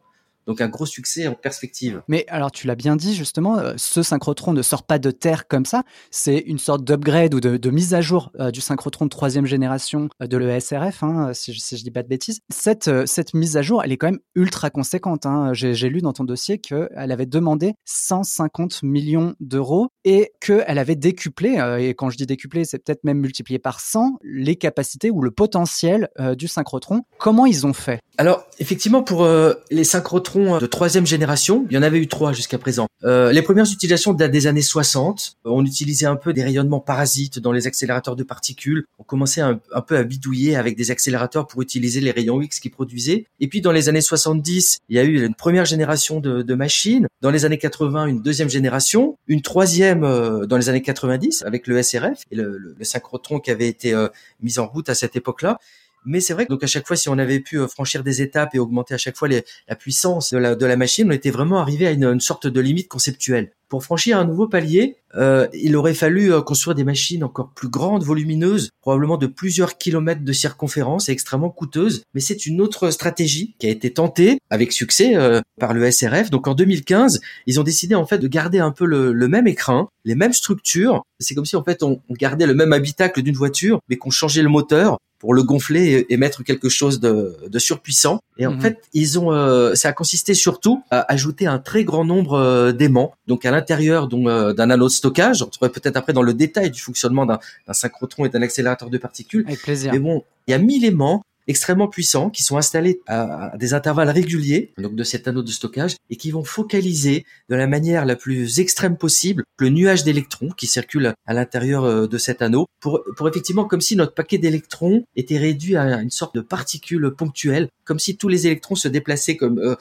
Donc 0.51 0.61
un 0.61 0.69
gros 0.69 0.85
succès 0.85 1.29
en 1.29 1.35
perspective. 1.35 2.03
Mais 2.09 2.25
alors 2.27 2.51
tu 2.51 2.67
l'as 2.67 2.75
bien 2.75 2.97
dit 2.97 3.15
justement, 3.15 3.57
euh, 3.59 3.75
ce 3.77 4.03
synchrotron 4.03 4.53
ne 4.53 4.63
sort 4.63 4.83
pas 4.83 4.99
de 4.99 5.13
terre 5.13 5.47
comme 5.47 5.65
ça. 5.65 5.85
C'est 6.11 6.39
une 6.39 6.59
sorte 6.59 6.83
d'upgrade 6.83 7.35
ou 7.35 7.41
de, 7.41 7.71
mise 7.71 7.95
à 7.95 8.01
jour 8.01 8.33
euh, 8.41 8.51
du 8.51 8.61
synchrotron 8.61 9.05
de 9.05 9.11
troisième 9.11 9.47
génération 9.47 10.09
euh, 10.21 10.27
de 10.27 10.37
l'ESRF, 10.37 11.05
hein, 11.05 11.31
si, 11.35 11.53
je, 11.53 11.61
si 11.61 11.77
dis 11.77 11.93
pas 11.93 12.03
de 12.03 12.09
bêtises. 12.09 12.41
Cette, 12.53 12.91
cette 13.07 13.33
mise 13.33 13.57
à 13.57 13.63
jour, 13.63 13.85
elle 13.85 13.93
est 13.93 13.97
quand 13.97 14.09
même 14.09 14.19
ultra 14.35 14.71
conséquente. 14.71 15.25
Hein. 15.25 15.53
J'ai 15.53 15.89
lu 15.89 16.01
dans 16.01 16.13
ton 16.13 16.25
dossier 16.25 16.59
qu'elle 16.59 16.89
avait 16.97 17.27
demandé 17.27 17.75
150 17.85 18.83
millions 18.83 19.37
d'euros 19.39 19.91
et 20.05 20.33
qu'elle 20.41 20.79
avait 20.79 20.97
décuplé, 20.97 21.61
et 21.79 21.95
quand 21.95 22.11
je 22.11 22.17
dis 22.17 22.27
décuplé, 22.27 22.65
c'est 22.65 22.81
peut-être 22.81 23.05
même 23.05 23.19
multiplié 23.19 23.61
par 23.61 23.79
100, 23.79 24.19
les 24.25 24.57
capacités 24.57 25.13
ou 25.13 25.23
le 25.23 25.31
potentiel 25.31 26.09
du 26.37 26.49
synchrotron. 26.49 27.03
Comment 27.19 27.47
ils 27.47 27.69
ont 27.69 27.73
fait? 27.73 28.01
Alors 28.19 28.45
effectivement, 28.59 29.03
pour 29.05 29.29
les 29.71 29.85
synchrotrons 29.85 30.40
de 30.61 30.67
troisième 30.67 31.07
génération. 31.07 31.67
Il 31.71 31.75
y 31.75 31.79
en 31.79 31.83
avait 31.83 31.99
eu 31.99 32.07
trois 32.07 32.33
jusqu'à 32.33 32.59
présent. 32.59 32.87
Euh, 33.05 33.33
les 33.33 33.43
premières 33.43 33.71
utilisations 33.71 34.13
datent 34.13 34.31
des 34.31 34.47
années 34.47 34.63
60. 34.63 35.37
On 35.45 35.65
utilisait 35.65 36.07
un 36.07 36.17
peu 36.17 36.33
des 36.33 36.43
rayonnements 36.43 36.81
parasites 36.81 37.39
dans 37.39 37.53
les 37.53 37.67
accélérateurs 37.67 38.17
de 38.17 38.23
particules. 38.23 38.85
On 38.99 39.05
commençait 39.05 39.41
un, 39.41 39.61
peu 39.87 39.97
à 39.97 40.03
bidouiller 40.03 40.57
avec 40.57 40.77
des 40.77 40.91
accélérateurs 40.91 41.47
pour 41.47 41.63
utiliser 41.63 42.01
les 42.01 42.11
rayons 42.11 42.41
X 42.41 42.61
qu'ils 42.61 42.71
produisaient. 42.71 43.27
Et 43.41 43.49
puis 43.49 43.61
dans 43.61 43.73
les 43.73 43.89
années 43.89 44.01
70, 44.01 44.81
il 44.89 44.97
y 44.97 44.99
a 44.99 45.05
eu 45.05 45.25
une 45.25 45.35
première 45.35 45.65
génération 45.65 46.21
de, 46.21 46.55
machines. 46.55 47.07
Dans 47.23 47.31
les 47.31 47.45
années 47.45 47.59
80, 47.59 48.07
une 48.07 48.23
deuxième 48.23 48.51
génération. 48.51 49.17
Une 49.29 49.41
troisième 49.41 50.05
euh, 50.05 50.47
dans 50.47 50.57
les 50.57 50.69
années 50.69 50.83
90 50.83 51.45
avec 51.47 51.67
le 51.67 51.83
SRF 51.83 52.25
et 52.31 52.37
le, 52.37 52.75
le, 52.77 52.85
synchrotron 52.85 53.39
qui 53.39 53.51
avait 53.51 53.69
été 53.69 53.95
euh, 53.95 54.09
mis 54.43 54.59
en 54.59 54.67
route 54.67 54.89
à 54.89 54.95
cette 54.95 55.17
époque-là. 55.17 55.59
Mais 56.05 56.21
c'est 56.21 56.33
vrai 56.33 56.47
que 56.47 56.51
donc 56.51 56.65
à 56.65 56.67
chaque 56.67 56.87
fois, 56.87 56.97
si 56.97 57.09
on 57.09 57.19
avait 57.19 57.41
pu 57.41 57.59
euh, 57.59 57.69
franchir 57.69 58.03
des 58.03 58.23
étapes 58.23 58.55
et 58.55 58.59
augmenter 58.59 58.95
à 58.95 58.99
chaque 58.99 59.17
fois 59.17 59.29
la 59.29 59.77
puissance 59.77 60.33
de 60.33 60.67
la, 60.67 60.77
machine, 60.77 61.09
on 61.09 61.13
était 61.13 61.31
vraiment 61.31 61.61
arrivé 61.61 61.87
à 61.87 61.91
une 61.91 62.21
sorte 62.21 62.47
de 62.47 62.61
limite 62.61 62.89
conceptuelle. 62.89 63.53
Pour 63.71 63.85
franchir 63.85 64.19
un 64.19 64.25
nouveau 64.25 64.49
palier, 64.49 64.97
euh, 65.15 65.47
il 65.55 65.77
aurait 65.77 65.95
fallu 65.95 66.33
euh, 66.33 66.43
construire 66.43 66.75
des 66.75 66.83
machines 66.83 67.23
encore 67.23 67.51
plus 67.51 67.69
grandes, 67.69 68.03
volumineuses, 68.03 68.71
probablement 68.81 69.17
de 69.17 69.29
plusieurs 69.29 69.79
kilomètres 69.79 70.25
de 70.25 70.33
circonférence 70.33 71.09
et 71.09 71.13
extrêmement 71.13 71.51
coûteuses. 71.51 72.03
Mais 72.13 72.21
c'est 72.21 72.47
une 72.47 72.61
autre 72.61 72.91
stratégie 72.91 73.55
qui 73.61 73.69
a 73.69 73.71
été 73.71 73.93
tentée 73.93 74.39
avec 74.51 74.73
succès 74.73 75.15
euh, 75.15 75.41
par 75.61 75.73
le 75.73 75.89
SRF. 75.89 76.31
Donc 76.31 76.49
en 76.49 76.55
2015, 76.55 77.21
ils 77.47 77.61
ont 77.61 77.63
décidé 77.63 77.95
en 77.95 78.07
fait 78.07 78.19
de 78.19 78.27
garder 78.27 78.59
un 78.59 78.73
peu 78.73 78.87
le, 78.87 79.13
le 79.13 79.29
même 79.29 79.47
écrin, 79.47 79.89
les 80.05 80.17
mêmes 80.17 80.33
structures. 80.33 81.05
C'est 81.21 81.37
comme 81.37 81.47
si 81.47 81.55
en 81.55 81.63
fait 81.63 81.85
on, 81.85 82.01
on 82.09 82.15
gardait 82.15 82.47
le 82.47 82.55
même 82.55 82.73
habitacle 82.73 83.23
d'une 83.23 83.37
voiture, 83.37 83.79
mais 83.89 83.99
qu'on 83.99 84.11
changeait 84.11 84.43
le 84.43 84.49
moteur 84.49 84.99
pour 85.21 85.35
le 85.35 85.43
gonfler 85.43 86.07
et, 86.09 86.17
mettre 86.17 86.43
quelque 86.43 86.69
chose 86.69 86.99
de, 86.99 87.37
de 87.47 87.59
surpuissant. 87.59 88.21
Et 88.39 88.47
en 88.47 88.53
mhm. 88.53 88.61
fait, 88.61 88.83
ils 88.95 89.19
ont, 89.19 89.33
euh, 89.33 89.75
ça 89.75 89.91
a 89.91 89.93
consisté 89.93 90.33
surtout 90.35 90.83
à 90.91 91.13
ajouter 91.13 91.47
un 91.47 91.59
très 91.59 91.85
grand 91.85 92.07
nombre 92.07 92.33
euh, 92.33 92.73
d'aimants, 92.73 93.13
donc 93.27 93.45
à 93.45 93.51
l'intérieur 93.61 94.09
euh, 94.13 94.53
d'un 94.53 94.71
anneau 94.71 94.87
de 94.87 94.93
stockage. 94.93 95.43
On 95.43 95.47
trouverait 95.47 95.73
peut-être 95.73 95.97
après 95.97 96.13
dans 96.13 96.23
le 96.23 96.35
détail 96.35 96.71
du 96.71 96.81
fonctionnement 96.81 97.27
d'un 97.27 97.39
synchrotron 97.73 98.25
et 98.25 98.29
d'un 98.31 98.43
accélérateur 98.43 98.91
de 98.91 98.99
particules. 98.99 99.45
Avec 99.47 99.61
plaisir. 99.61 99.93
Mais 99.93 99.99
bon, 99.99 100.25
il 100.47 100.53
y 100.53 100.55
a 100.55 100.59
1000 100.59 100.85
aimants 100.85 101.23
extrêmement 101.51 101.89
puissants 101.89 102.31
qui 102.31 102.43
sont 102.43 102.57
installés 102.57 103.01
à, 103.07 103.53
des 103.59 103.75
intervalles 103.75 104.11
réguliers, 104.11 104.73
donc 104.79 104.95
de 104.95 105.03
cet 105.03 105.27
anneau 105.27 105.43
de 105.43 105.51
stockage, 105.51 105.97
et 106.09 106.17
qui 106.17 106.31
vont 106.31 106.45
focaliser 106.45 107.25
de 107.49 107.57
la 107.57 107.67
manière 107.67 108.07
la 108.07 108.15
plus 108.15 108.61
extrême 108.61 108.97
possible 108.97 109.43
le 109.59 109.69
nuage 109.69 110.05
d'électrons 110.05 110.51
qui 110.51 110.67
circule 110.67 111.13
à 111.27 111.35
l'intérieur 111.35 111.85
euh, 111.85 112.07
de 112.07 112.19
cet 112.19 112.41
anneau, 112.41 112.67
pour, 112.81 113.03
pour 113.17 113.29
effectivement 113.29 113.65
comme 113.65 113.81
si 113.81 113.97
notre 113.97 114.15
paquet 114.15 114.39
d'électrons 114.39 115.05
était 115.17 115.39
réduit 115.39 115.77
à 115.77 116.01
une 116.01 116.11
sorte 116.11 116.35
de 116.35 116.41
particule 116.41 117.11
ponctuelle, 117.11 117.69
comme 117.85 117.99
si 117.99 118.17
tous 118.17 118.29
les 118.29 118.47
électrons 118.47 118.77
se 118.77 118.89
déplaçaient 118.89 119.37
comme 119.37 119.59
euh, 119.59 119.75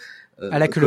à 0.52 0.60
la 0.60 0.68
queue 0.68 0.82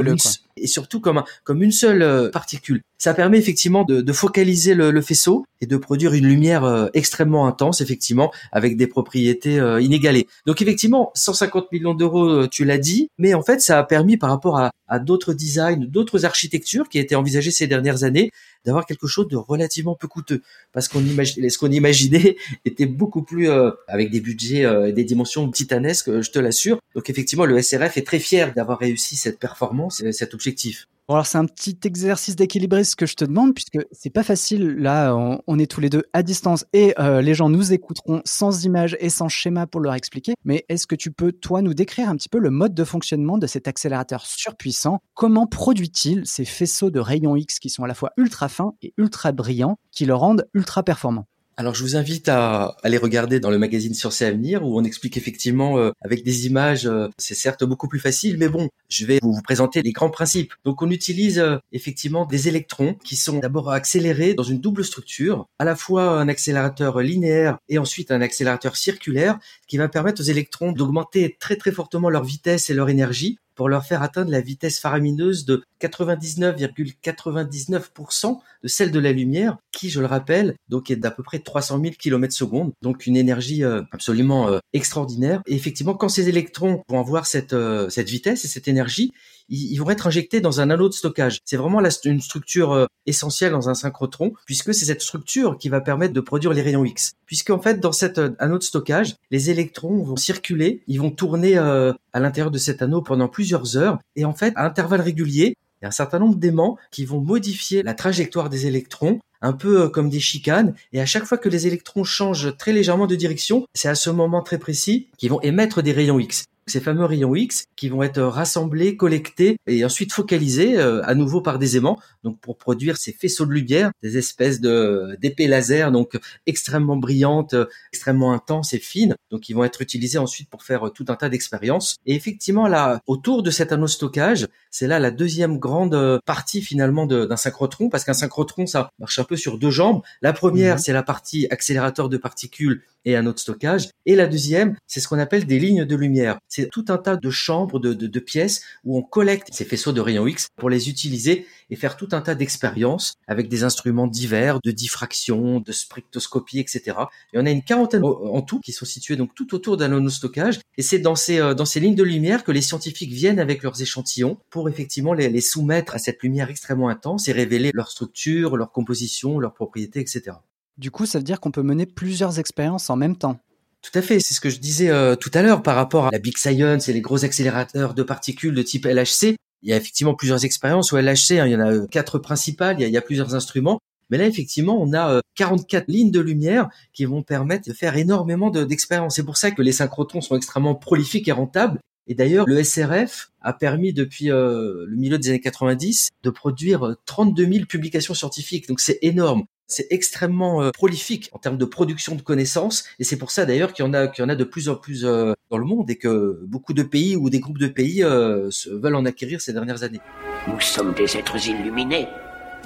et 0.57 0.67
surtout 0.67 1.01
comme 1.01 1.23
comme 1.45 1.63
une 1.63 1.73
seule 1.73 2.03
euh, 2.03 2.31
particule. 2.31 2.83
Ça 2.99 3.15
permet 3.15 3.39
effectivement 3.39 3.85
de, 3.85 4.01
de 4.01 4.13
focaliser 4.13 4.75
le, 4.75 4.91
le, 4.91 5.01
faisceau 5.01 5.45
et 5.61 5.67
de 5.67 5.77
produire 5.77 6.13
une 6.15 6.27
lumière 6.27 6.65
euh, 6.65 6.89
extrêmement 6.95 7.47
intense, 7.47 7.81
effectivement, 7.81 8.33
avec 8.53 8.77
des 8.77 8.87
propriétés 8.87 9.59
euh, 9.59 9.81
inégalées. 9.81 10.29
Donc 10.47 10.63
effectivement, 10.63 11.11
150 11.15 11.73
millions 11.73 11.95
d'euros, 11.95 12.47
tu 12.47 12.65
l'as 12.65 12.79
dit, 12.79 13.09
mais 13.19 13.35
en 13.35 13.43
fait, 13.43 13.61
ça 13.61 13.79
a 13.79 13.83
permis 13.83 14.17
par 14.17 14.31
rapport 14.31 14.59
à, 14.59 14.71
à 14.87 14.99
d'autres 14.99 15.33
designs, 15.33 15.87
d'autres 15.87 16.25
architectures 16.25 16.89
qui 16.89 16.99
étaient 16.99 17.15
envisagées 17.15 17.51
ces 17.51 17.67
dernières 17.67 18.05
années, 18.05 18.31
d'avoir 18.65 18.87
quelque 18.87 19.07
chose 19.07 19.29
de 19.29 19.37
relativement 19.37 19.95
peu 19.95 20.09
coûteux, 20.09 20.43
parce 20.73 20.89
qu'on 20.89 21.05
imaginait, 21.05 21.49
ce 21.49 21.59
qu'on 21.59 21.71
imaginait 21.71 22.37
était 22.65 22.87
beaucoup 22.87 23.23
plus 23.23 23.49
avec 23.89 24.11
des 24.11 24.21
budgets 24.21 24.67
et 24.89 24.93
des 24.93 25.05
dimensions 25.05 25.51
titanesques, 25.51 26.21
je 26.21 26.31
te 26.31 26.39
l'assure. 26.39 26.79
Donc 26.95 27.11
effectivement, 27.11 27.45
le 27.45 27.61
SRF 27.61 27.97
est 27.97 28.07
très 28.07 28.19
fier 28.19 28.53
d'avoir 28.55 28.79
réussi 28.79 29.17
cette 29.17 29.39
performance, 29.39 30.03
cet 30.13 30.35
objectif. 30.35 30.87
Bon 31.09 31.15
alors 31.15 31.27
c'est 31.27 31.39
un 31.39 31.47
petit 31.47 31.79
exercice 31.85 32.37
d'équilibrisme 32.37 32.95
que 32.95 33.07
je 33.07 33.17
te 33.17 33.25
demande 33.25 33.55
puisque 33.55 33.79
c'est 33.91 34.11
pas 34.11 34.23
facile. 34.23 34.77
Là, 34.79 35.15
on, 35.15 35.59
est 35.59 35.71
tous 35.71 35.81
les 35.81 35.91
deux 35.91 36.05
à 36.13 36.23
distance 36.23 36.65
et 36.73 36.95
euh, 37.01 37.21
les 37.21 37.35
gens 37.35 37.49
nous 37.49 37.73
écouteront 37.73 38.23
sans 38.25 38.65
images 38.65 38.97
et 39.01 39.11
sans 39.11 39.29
schéma 39.29 39.67
pour 39.67 39.81
leur 39.81 39.95
expliquer. 39.95 40.35
Mais 40.45 40.65
est-ce 40.69 40.87
que 40.87 40.95
tu 40.95 41.11
peux 41.11 41.33
toi 41.33 41.61
nous 41.61 41.75
décrire 41.75 42.09
un 42.09 42.17
petit 42.17 42.29
peu 42.29 42.39
le 42.39 42.51
mode 42.51 42.75
de 42.75 42.85
fonctionnement 42.85 43.37
de 43.37 43.49
cet 43.49 43.67
accélérateur 43.67 44.25
surpuissant? 44.25 45.01
Comment 45.15 45.49
produit-il 45.49 46.25
ces 46.25 46.45
faisceaux 46.45 46.91
de 46.91 47.01
rayons 47.01 47.35
X 47.35 47.59
qui 47.59 47.69
sont 47.69 47.83
à 47.83 47.89
la 47.89 47.95
fois 47.95 48.13
ultra 48.17 48.49
fins 48.49 48.75
et 48.81 48.95
ultra 48.97 49.33
brillants, 49.33 49.79
qui 49.91 50.05
le 50.05 50.15
rendent 50.15 50.47
ultra 50.55 50.85
performants 50.85 51.27
alors 51.57 51.75
je 51.75 51.83
vous 51.83 51.97
invite 51.97 52.29
à 52.29 52.77
aller 52.83 52.97
regarder 52.97 53.39
dans 53.39 53.51
le 53.51 53.59
magazine 53.59 53.95
Sciences 53.95 54.23
et 54.23 54.27
Avenir 54.27 54.65
où 54.65 54.79
on 54.79 54.85
explique 54.85 55.17
effectivement 55.17 55.79
euh, 55.79 55.91
avec 56.01 56.25
des 56.25 56.47
images, 56.47 56.87
euh, 56.87 57.09
c'est 57.19 57.35
certes 57.35 57.65
beaucoup 57.65 57.89
plus 57.89 57.99
facile, 57.99 58.39
mais 58.39 58.49
bon, 58.49 58.69
je 58.89 59.05
vais 59.05 59.19
vous, 59.23 59.41
présenter 59.43 59.83
les 59.83 59.93
grands 59.93 60.11
principes. 60.11 60.55
Donc 60.65 60.83
on 60.83 60.91
utilise 60.91 61.39
euh, 61.39 61.59
effectivement 61.73 62.25
des 62.25 62.49
électrons 62.49 62.95
qui 63.05 63.17
sont 63.17 63.39
d'abord 63.39 63.71
accélérés 63.71 64.35
dans 64.35 64.43
une 64.43 64.61
double 64.61 64.85
structure, 64.85 65.47
à 65.59 65.65
la 65.65 65.77
fois 65.77 66.21
un 66.21 66.29
accélérateur 66.29 67.01
linéaire 67.01 67.59
et 67.69 67.79
ensuite 67.79 68.11
un 68.11 68.23
accélérateur 68.23 68.77
circulaire 68.77 69.39
qui 69.69 69.77
va 69.77 69.89
permettre 69.89 70.23
aux 70.23 70.25
électrons 70.25 70.73
d'augmenter 70.73 71.37
très 71.39 71.57
très 71.57 71.73
fortement 71.73 72.09
leur 72.09 72.25
vitesse 72.25 72.71
et 72.71 72.75
leur 72.75 72.89
énergie 72.89 73.39
pour 73.55 73.69
leur 73.69 73.85
faire 73.85 74.03
atteindre 74.03 74.31
la 74.31 74.41
vitesse 74.41 74.81
faramineuse 74.81 75.45
de 75.45 75.63
99,99% 75.81 78.39
de 78.63 78.69
celle 78.69 78.91
de 78.91 78.99
la 78.99 79.13
lumière, 79.13 79.59
qui, 79.73 79.91
je 79.91 80.01
le 80.01 80.07
rappelle, 80.07 80.55
donc 80.69 80.91
est 80.91 80.97
d'à 80.97 81.11
peu 81.11 81.23
près 81.23 81.41
300 81.41 81.81
000 81.81 81.95
km 81.99 82.33
secondes, 82.33 82.73
donc 82.83 83.07
une 83.07 83.17
énergie 83.17 83.65
euh, 83.65 83.83
absolument 83.91 84.49
euh, 84.49 84.59
extraordinaire. 84.73 85.43
Et 85.47 85.55
effectivement, 85.55 85.95
quand 85.95 86.09
ces 86.09 86.29
électrons 86.29 86.83
vont 86.89 87.01
avoir 87.01 87.27
cette, 87.27 87.53
euh, 87.53 87.89
cette 87.89 88.09
vitesse 88.09 88.45
et 88.45 88.49
cette 88.49 88.69
énergie, 88.69 89.13
ils, 89.53 89.79
vont 89.79 89.91
être 89.91 90.07
injectés 90.07 90.41
dans 90.41 90.61
un 90.61 90.71
anneau 90.71 90.89
de 90.89 90.95
stockage. 90.95 91.41
C'est 91.45 91.57
vraiment 91.57 91.83
une 92.05 92.21
structure 92.21 92.73
euh, 92.73 92.87
essentielle 93.07 93.53
dans 93.53 93.69
un 93.69 93.75
synchrotron, 93.75 94.33
puisque 94.47 94.73
c'est 94.75 94.87
cette 94.87 95.03
structure 95.03 95.59
qui 95.59 95.69
va 95.69 95.81
permettre 95.81 96.15
de 96.15 96.21
produire 96.21 96.53
les 96.53 96.63
rayons 96.63 96.85
X. 96.85 97.13
Puisqu'en 97.27 97.59
fait, 97.59 97.79
dans 97.79 97.93
cet 97.93 98.19
euh, 98.19 98.31
anneau 98.39 98.59
de 98.59 98.63
stockage, 98.63 99.17
les 99.31 99.51
électrons 99.51 100.03
vont 100.03 100.17
circuler, 100.17 100.83
ils 100.89 101.01
vont 101.01 101.11
tourner 101.11 101.59
euh, 101.59 101.93
à 102.13 102.21
l'intérieur 102.21 102.51
de 102.51 102.59
cet 102.59 102.81
anneau 102.81 103.03
pendant 103.03 103.29
plusieurs 103.29 103.77
heures, 103.77 103.99
et 104.17 104.25
en 104.25 104.33
fait, 104.33 104.55
à 104.57 104.65
intervalles 104.65 105.03
réguliers, 105.03 105.57
il 105.81 105.85
y 105.85 105.87
a 105.87 105.89
un 105.89 105.93
certain 105.93 106.19
nombre 106.19 106.37
d'aimants 106.37 106.79
qui 106.91 107.05
vont 107.05 107.21
modifier 107.21 107.83
la 107.83 107.95
trajectoire 107.95 108.49
des 108.49 108.67
électrons 108.67 109.19
un 109.45 109.53
peu 109.53 109.89
comme 109.89 110.09
des 110.09 110.21
chicanes, 110.21 110.75
et 110.93 111.01
à 111.01 111.07
chaque 111.07 111.25
fois 111.25 111.37
que 111.37 111.49
les 111.49 111.67
électrons 111.67 112.05
changent 112.05 112.57
très 112.57 112.73
légèrement 112.73 113.09
de 113.09 113.17
direction, 113.17 113.67
c'est 113.75 113.89
à 113.89 113.97
ce 113.97 114.09
moment 114.09 114.41
très 114.41 114.59
précis 114.59 115.09
qu'ils 115.19 115.31
vont 115.31 115.41
émettre 115.41 115.83
des 115.83 115.91
rayons 115.91 116.21
X 116.21 116.45
ces 116.67 116.81
fameux 116.81 117.05
rayons 117.05 117.35
X 117.35 117.65
qui 117.77 117.89
vont 117.89 118.03
être 118.03 118.23
rassemblés, 118.23 118.97
collectés 118.97 119.57
et 119.67 119.85
ensuite 119.85 120.13
focalisés 120.13 120.79
euh, 120.79 121.03
à 121.05 121.15
nouveau 121.15 121.41
par 121.41 121.59
des 121.59 121.77
aimants, 121.77 121.99
donc 122.23 122.41
pour 122.41 122.57
produire 122.57 122.97
ces 122.97 123.13
faisceaux 123.13 123.47
de 123.47 123.53
lumière, 123.53 123.91
des 124.03 124.19
espèces 124.19 124.61
de 124.61 125.17
d'épées 125.21 125.47
laser, 125.47 125.93
donc 125.93 126.19
extrêmement 126.47 126.97
brillantes, 126.97 127.55
extrêmement 127.93 128.33
intenses 128.33 128.75
et 128.75 128.79
fines, 128.79 129.17
donc 129.31 129.49
ils 129.49 129.55
vont 129.55 129.65
être 129.65 129.83
utilisés 129.83 130.19
ensuite 130.19 130.49
pour 130.49 130.63
faire 130.63 130.91
tout 130.95 131.05
un 131.09 131.17
tas 131.17 131.29
d'expériences. 131.29 131.97
Et 132.07 132.15
effectivement 132.15 132.69
là, 132.69 133.01
autour 133.07 133.43
de 133.43 133.51
cet 133.51 133.73
anneau 133.73 133.87
stockage, 133.89 134.49
c'est 134.71 134.87
là 134.87 134.99
la 134.99 135.11
deuxième 135.11 135.59
grande 135.59 136.21
partie 136.25 136.63
finalement 136.63 137.07
d'un 137.07 137.37
synchrotron, 137.37 137.89
parce 137.89 138.05
qu'un 138.05 138.15
synchrotron 138.15 138.67
ça 138.67 138.91
marche 138.99 139.19
un 139.19 139.25
peu 139.25 139.37
sur 139.37 139.59
deux 139.59 139.71
jambes. 139.71 140.03
La 140.21 140.33
première, 140.33 140.77
mhm. 140.77 140.81
c'est 140.81 140.93
la 140.93 141.03
partie 141.03 141.47
accélérateur 141.51 142.09
de 142.09 142.17
particules 142.17 142.83
et 143.05 143.17
un 143.17 143.27
autre 143.27 143.41
stockage. 143.41 143.89
Et 144.07 144.15
la 144.15 144.27
deuxième, 144.27 144.77
c'est 144.87 145.01
ce 145.01 145.09
qu'on 145.09 145.19
appelle 145.19 145.47
des 145.47 145.59
lignes 145.59 145.85
de 145.85 145.97
lumière. 145.97 146.39
C'est 146.49 146.71
tout 146.71 146.85
un 146.89 146.99
tas 146.99 147.17
de 147.17 147.31
chambres, 147.31 147.79
de, 147.79 147.95
de, 147.95 148.07
de, 148.07 148.21
pièces 148.21 148.63
où 148.85 148.97
on 148.97 149.03
collecte 149.03 149.49
ces 149.53 149.65
faisceaux 149.65 149.93
de 149.93 150.01
rayons 150.01 150.27
X 150.27 150.49
pour 150.57 150.71
les 150.71 150.89
utiliser 150.89 151.47
et 151.71 151.77
faire 151.77 151.97
tout 151.97 152.09
un 152.13 152.21
tas 152.21 152.35
d'expériences 152.35 153.15
avec 153.27 153.49
des 153.49 153.65
instruments 153.65 154.07
divers, 154.07 154.61
de 154.63 154.71
diffraction, 154.71 155.61
de 155.61 155.73
spectroscopie, 155.73 156.59
etc. 156.59 156.97
Et 157.33 157.39
on 157.39 157.47
a 157.47 157.51
une 157.51 157.63
quarantaine 157.63 158.05
en 158.05 158.43
tout 158.43 158.61
qui 158.61 158.73
sont 158.73 158.85
situés 158.85 159.17
donc 159.17 159.35
tout 159.35 159.55
autour 159.55 159.77
d'un 159.77 159.93
stockage. 160.09 160.61
Et 160.77 160.83
c'est 160.83 160.99
dans 160.99 161.15
ces, 161.15 161.39
euh, 161.39 161.55
dans 161.55 161.65
ces 161.65 161.81
lignes 161.81 161.95
de 161.95 162.03
lumière 162.03 162.45
que 162.45 162.53
les 162.53 162.63
scientifiques 162.63 163.13
viennent 163.13 163.41
avec 163.41 163.63
leurs 163.63 163.81
échantillons 163.81 164.39
pour 164.51 164.69
effectivement 164.69 165.15
les, 165.15 165.29
les 165.29 165.41
soumettre 165.41 165.95
à 165.95 165.99
cette 165.99 166.23
lumière 166.23 166.51
extrêmement 166.51 166.89
intense 166.89 167.29
et 167.29 167.33
révéler 167.33 167.71
leur 167.75 167.91
structure, 167.91 168.57
leur 168.57 168.73
composition, 168.73 169.39
leurs 169.39 169.55
propriétés, 169.55 170.01
etc. 170.01 170.37
Du 170.79 170.91
coup, 170.91 171.07
ça 171.07 171.19
veut 171.19 171.25
dire 171.25 171.41
qu'on 171.41 171.51
peut 171.51 171.63
mener 171.63 171.87
plusieurs 171.87 172.39
expériences 172.39 172.89
en 172.91 172.97
même 172.97 173.17
temps. 173.17 173.39
Tout 173.83 173.99
à 173.99 174.03
fait, 174.03 174.21
c'est 174.21 174.33
ce 174.33 174.41
que 174.41 174.49
je 174.49 174.59
disais 174.59 174.91
euh, 174.91 175.17
tout 175.17 175.31
à 175.35 175.43
l'heure 175.43 175.63
par 175.63 175.75
rapport 175.75 176.07
à 176.07 176.11
la 176.13 176.21
Big 176.21 176.39
Science 176.39 176.89
et 176.89 176.93
les 176.93 177.01
gros 177.01 177.25
accélérateurs 177.25 177.95
de 177.95 178.03
particules 178.05 178.55
de 178.55 178.63
type 178.63 178.87
LHC. 178.87 179.37
Il 179.63 179.71
y 179.71 179.73
a 179.73 179.77
effectivement 179.77 180.15
plusieurs 180.15 180.45
expériences 180.45 180.93
au 180.93 180.99
LHC, 180.99 181.33
hein, 181.33 181.47
il 181.47 181.53
y 181.53 181.57
en 181.57 181.61
a 181.61 181.73
euh, 181.73 181.87
quatre 181.89 182.19
principales, 182.19 182.81
il 182.81 182.89
y, 182.89 182.97
a, 182.97 183.03
plusieurs 183.03 183.35
instruments. 183.35 183.81
Mais 184.09 184.19
là, 184.19 184.27
effectivement, 184.27 184.81
on 184.81 184.93
a 184.95 185.21
44 185.35 185.83
euh, 185.83 185.93
lignes 185.93 186.11
de 186.13 186.21
lumière 186.21 186.69
qui 186.93 187.07
vont 187.07 187.23
permettre 187.23 187.69
de 187.69 187.75
faire 187.75 187.97
énormément 187.97 188.51
d'expériences. 188.51 189.17
c'est 189.17 189.25
pour 189.25 189.37
ça 189.37 189.51
que 189.51 189.63
les 189.63 189.73
synchrotrons 189.73 190.21
sont 190.21 190.37
extrêmement 190.37 190.77
prolifiques 190.77 191.27
et 191.29 191.33
rentables. 191.33 191.81
Et 192.07 192.15
d'ailleurs, 192.15 192.47
le 192.47 192.63
SRF 192.63 193.31
a 193.41 193.53
permis 193.53 193.93
depuis 193.93 194.27
le 194.27 194.89
milieu 194.91 195.19
des 195.19 195.29
années 195.29 195.41
90 195.41 196.11
de 196.23 196.31
produire 196.31 196.97
32 197.07 197.47
000 197.47 197.67
publications 197.67 198.15
scientifiques. 198.15 198.69
Donc 198.69 198.81
c'est 198.81 198.99
énorme 199.03 199.45
c'est 199.73 199.87
extrêmement 199.91 200.63
euh, 200.63 200.71
prolifique 200.71 201.31
en 201.33 201.39
termes 201.39 201.59
de 201.59 201.65
production 201.65 202.15
de 202.15 202.23
connaissances 202.23 202.85
et 202.99 203.05
c'est 203.05 203.17
pour 203.17 203.31
ça 203.31 203.47
d'ailleurs 203.47 203.73
qu'il 203.73 203.85
y 203.85 203.89
en 203.89 203.95
a 203.95 204.05
y 204.05 204.23
en 204.23 204.29
a 204.29 204.35
de 204.35 204.45
plus 204.45 204.69
en 204.69 204.77
plus 204.77 205.05
euh, 205.05 205.33
dans 205.51 205.59
le 205.59 205.65
monde 205.65 205.91
et 205.91 205.97
que 205.97 206.41
beaucoup 206.47 206.75
de 206.75 206.83
pays 206.83 207.17
ou 207.17 207.31
des 207.31 207.41
groupes 207.41 207.59
de 207.59 207.69
pays 207.69 208.05
euh, 208.05 208.51
veulent 208.71 208.95
en 208.95 209.05
acquérir 209.05 209.41
ces 209.41 209.53
dernières 209.53 209.83
années. 209.83 210.01
Nous 210.47 210.61
sommes 210.61 210.93
des 210.95 211.17
êtres 211.17 211.49
illuminés 211.49 212.07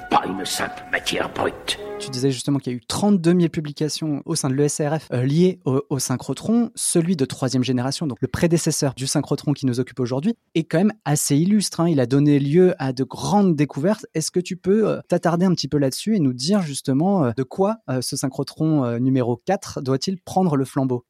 pas 0.09 0.23
une 0.25 0.45
simple 0.45 0.83
matière 0.91 1.31
brute. 1.33 1.79
Tu 1.99 2.09
disais 2.09 2.31
justement 2.31 2.59
qu'il 2.59 2.73
y 2.73 2.75
a 2.75 2.77
eu 2.77 2.81
32 2.87 3.31
000 3.31 3.49
publications 3.49 4.21
au 4.25 4.35
sein 4.35 4.49
de 4.49 4.53
l'ESRF 4.53 5.07
euh, 5.11 5.23
liées 5.23 5.59
au, 5.65 5.99
synchrotron. 5.99 6.69
Celui 6.75 7.15
de 7.15 7.25
troisième 7.25 7.63
génération, 7.63 8.07
donc 8.07 8.19
le 8.21 8.27
prédécesseur 8.27 8.93
du 8.93 9.07
synchrotron 9.07 9.53
qui 9.53 9.65
nous 9.65 9.79
occupe 9.79 9.99
aujourd'hui, 9.99 10.35
est 10.55 10.63
quand 10.63 10.77
même 10.77 10.93
assez 11.05 11.35
illustre. 11.35 11.79
Hein. 11.79 11.89
Il 11.89 11.99
a 11.99 12.05
donné 12.05 12.39
lieu 12.39 12.75
à 12.77 12.93
de 12.93 13.03
grandes 13.03 13.55
découvertes. 13.55 14.05
Est-ce 14.13 14.31
que 14.31 14.39
tu 14.39 14.57
peux 14.57 14.87
euh, 14.87 14.99
t'attarder 15.07 15.45
un 15.45 15.53
petit 15.53 15.67
peu 15.67 15.77
là-dessus 15.77 16.15
et 16.15 16.19
nous 16.19 16.33
dire 16.33 16.61
justement 16.61 17.25
euh, 17.25 17.31
de 17.35 17.43
quoi 17.43 17.77
ce 18.01 18.15
synchrotron 18.15 18.99
numéro 18.99 19.41
4 19.45 19.81
doit-il 19.81 20.19
prendre 20.19 20.55
le 20.55 20.65
flambeau? 20.65 21.05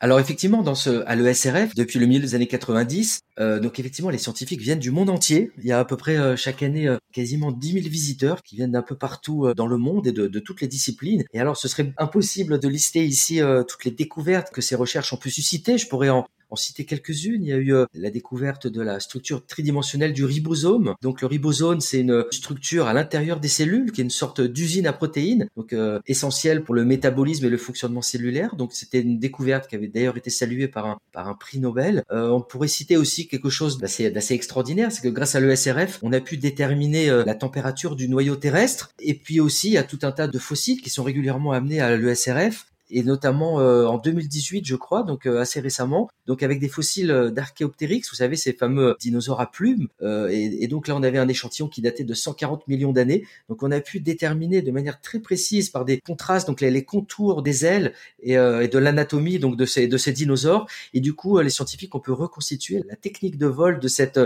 Alors 0.00 0.20
effectivement, 0.20 0.62
dans 0.62 0.76
ce, 0.76 1.02
à 1.06 1.16
l'ESRF, 1.16 1.74
depuis 1.74 1.98
le 1.98 2.06
milieu 2.06 2.20
des 2.20 2.36
années 2.36 2.46
90, 2.46 3.20
euh, 3.40 3.58
donc 3.58 3.80
effectivement, 3.80 4.10
les 4.10 4.18
scientifiques 4.18 4.60
viennent 4.60 4.78
du 4.78 4.92
monde 4.92 5.10
entier. 5.10 5.50
Il 5.58 5.66
y 5.66 5.72
a 5.72 5.80
à 5.80 5.84
peu 5.84 5.96
près 5.96 6.16
euh, 6.16 6.36
chaque 6.36 6.62
année 6.62 6.86
euh, 6.86 6.98
quasiment 7.12 7.50
10 7.50 7.72
000 7.72 7.88
visiteurs 7.88 8.42
qui 8.42 8.54
viennent 8.54 8.70
d'un 8.70 8.82
peu 8.82 8.96
partout 8.96 9.52
dans 9.56 9.66
le 9.66 9.76
monde 9.76 10.06
et 10.06 10.12
de, 10.12 10.28
de, 10.28 10.38
toutes 10.38 10.60
les 10.60 10.68
disciplines. 10.68 11.24
Et 11.32 11.40
alors, 11.40 11.56
ce 11.56 11.66
serait 11.66 11.92
impossible 11.98 12.60
de 12.60 12.68
lister 12.68 13.04
ici 13.04 13.40
toutes 13.66 13.84
les 13.84 13.90
découvertes 13.90 14.50
que 14.52 14.60
ces 14.60 14.76
recherches 14.76 15.12
ont 15.12 15.16
pu 15.16 15.30
susciter. 15.30 15.78
Je 15.78 15.88
pourrais 15.88 16.10
en, 16.10 16.26
en 16.50 16.56
citer 16.56 16.84
quelques-unes. 16.84 17.42
Il 17.42 17.48
y 17.48 17.52
a 17.52 17.56
eu 17.56 17.74
euh, 17.74 17.86
la 17.94 18.10
découverte 18.10 18.66
de 18.66 18.80
la 18.80 19.00
structure 19.00 19.44
tridimensionnelle 19.44 20.12
du 20.12 20.24
ribosome. 20.24 20.94
Donc 21.02 21.20
le 21.20 21.26
ribosome, 21.26 21.80
c'est 21.80 22.00
une 22.00 22.24
structure 22.30 22.86
à 22.86 22.92
l'intérieur 22.92 23.40
des 23.40 23.48
cellules 23.48 23.92
qui 23.92 24.00
est 24.00 24.04
une 24.04 24.10
sorte 24.10 24.40
d'usine 24.40 24.86
à 24.86 24.92
protéines, 24.92 25.48
donc 25.56 25.72
euh, 25.72 26.00
essentielle 26.06 26.64
pour 26.64 26.74
le 26.74 26.84
métabolisme 26.84 27.44
et 27.46 27.50
le 27.50 27.56
fonctionnement 27.56 28.02
cellulaire. 28.02 28.56
Donc 28.56 28.72
c'était 28.72 29.00
une 29.00 29.18
découverte 29.18 29.68
qui 29.68 29.76
avait 29.76 29.88
d'ailleurs 29.88 30.16
été 30.16 30.30
saluée 30.30 30.68
par 30.68 30.98
un 31.14 31.34
prix 31.34 31.58
Nobel. 31.58 32.04
Euh, 32.10 32.28
on 32.28 32.40
pourrait 32.40 32.68
citer 32.68 32.96
aussi 32.96 33.28
quelque 33.28 33.50
chose 33.50 33.78
d'assez 33.78 34.34
extraordinaire, 34.34 34.92
c'est 34.92 35.02
que 35.02 35.08
grâce 35.08 35.34
à 35.34 35.40
l'ESRF, 35.40 35.98
on 36.02 36.12
a 36.12 36.20
pu 36.20 36.36
déterminer 36.36 37.08
la 37.24 37.34
température 37.34 37.96
du 37.96 38.08
noyau 38.08 38.36
terrestre. 38.36 38.90
Et 39.00 39.14
puis 39.14 39.40
aussi, 39.40 39.68
il 39.68 39.72
y 39.72 39.78
a 39.78 39.82
tout 39.82 39.98
un 40.02 40.12
tas 40.12 40.28
de 40.28 40.38
fossiles 40.38 40.80
qui 40.80 40.90
sont 40.90 41.02
régulièrement 41.02 41.52
amenés 41.52 41.80
à 41.80 41.96
l'ESRF 41.96 42.66
et 42.90 43.02
notamment 43.02 43.60
euh, 43.60 43.86
en 43.86 43.98
2018, 43.98 44.66
je 44.66 44.76
crois, 44.76 45.02
donc 45.02 45.26
euh, 45.26 45.40
assez 45.40 45.60
récemment, 45.60 46.08
donc 46.26 46.42
avec 46.42 46.60
des 46.60 46.68
fossiles 46.68 47.10
euh, 47.10 47.30
d'Archéoptérix, 47.30 48.08
vous 48.10 48.16
savez, 48.16 48.36
ces 48.36 48.52
fameux 48.52 48.96
dinosaures 49.00 49.40
à 49.40 49.50
plumes. 49.50 49.88
Et, 50.02 50.64
et, 50.64 50.68
donc 50.68 50.88
là, 50.88 50.96
on 50.96 51.02
avait 51.02 51.18
un 51.18 51.28
échantillon 51.28 51.68
qui 51.68 51.82
datait 51.82 52.04
de 52.04 52.14
140 52.14 52.66
millions 52.68 52.92
d'années. 52.92 53.24
Donc 53.48 53.62
on 53.62 53.70
a 53.70 53.80
pu 53.80 54.00
déterminer 54.00 54.62
de 54.62 54.70
manière 54.70 55.00
très 55.00 55.18
précise 55.18 55.70
par 55.70 55.84
des 55.84 56.00
contrastes, 56.00 56.46
donc 56.46 56.60
les, 56.60 56.70
les 56.70 56.84
contours 56.84 57.42
des 57.42 57.64
ailes 57.64 57.92
et, 58.22 58.34
et 58.34 58.68
de 58.68 58.78
l'anatomie 58.78 59.38
donc 59.38 59.56
de 59.56 59.64
ces 59.64 59.88
de 59.88 59.96
ces 59.96 60.12
dinosaures. 60.12 60.66
Et 60.94 61.00
du 61.00 61.14
coup, 61.14 61.38
les 61.40 61.50
scientifiques 61.50 61.94
ont 61.94 62.00
pu 62.00 62.12
reconstituer 62.12 62.82
la 62.88 62.96
technique 62.96 63.38
de 63.38 63.46
vol 63.46 63.80
de 63.80 63.88
cette 63.88 64.20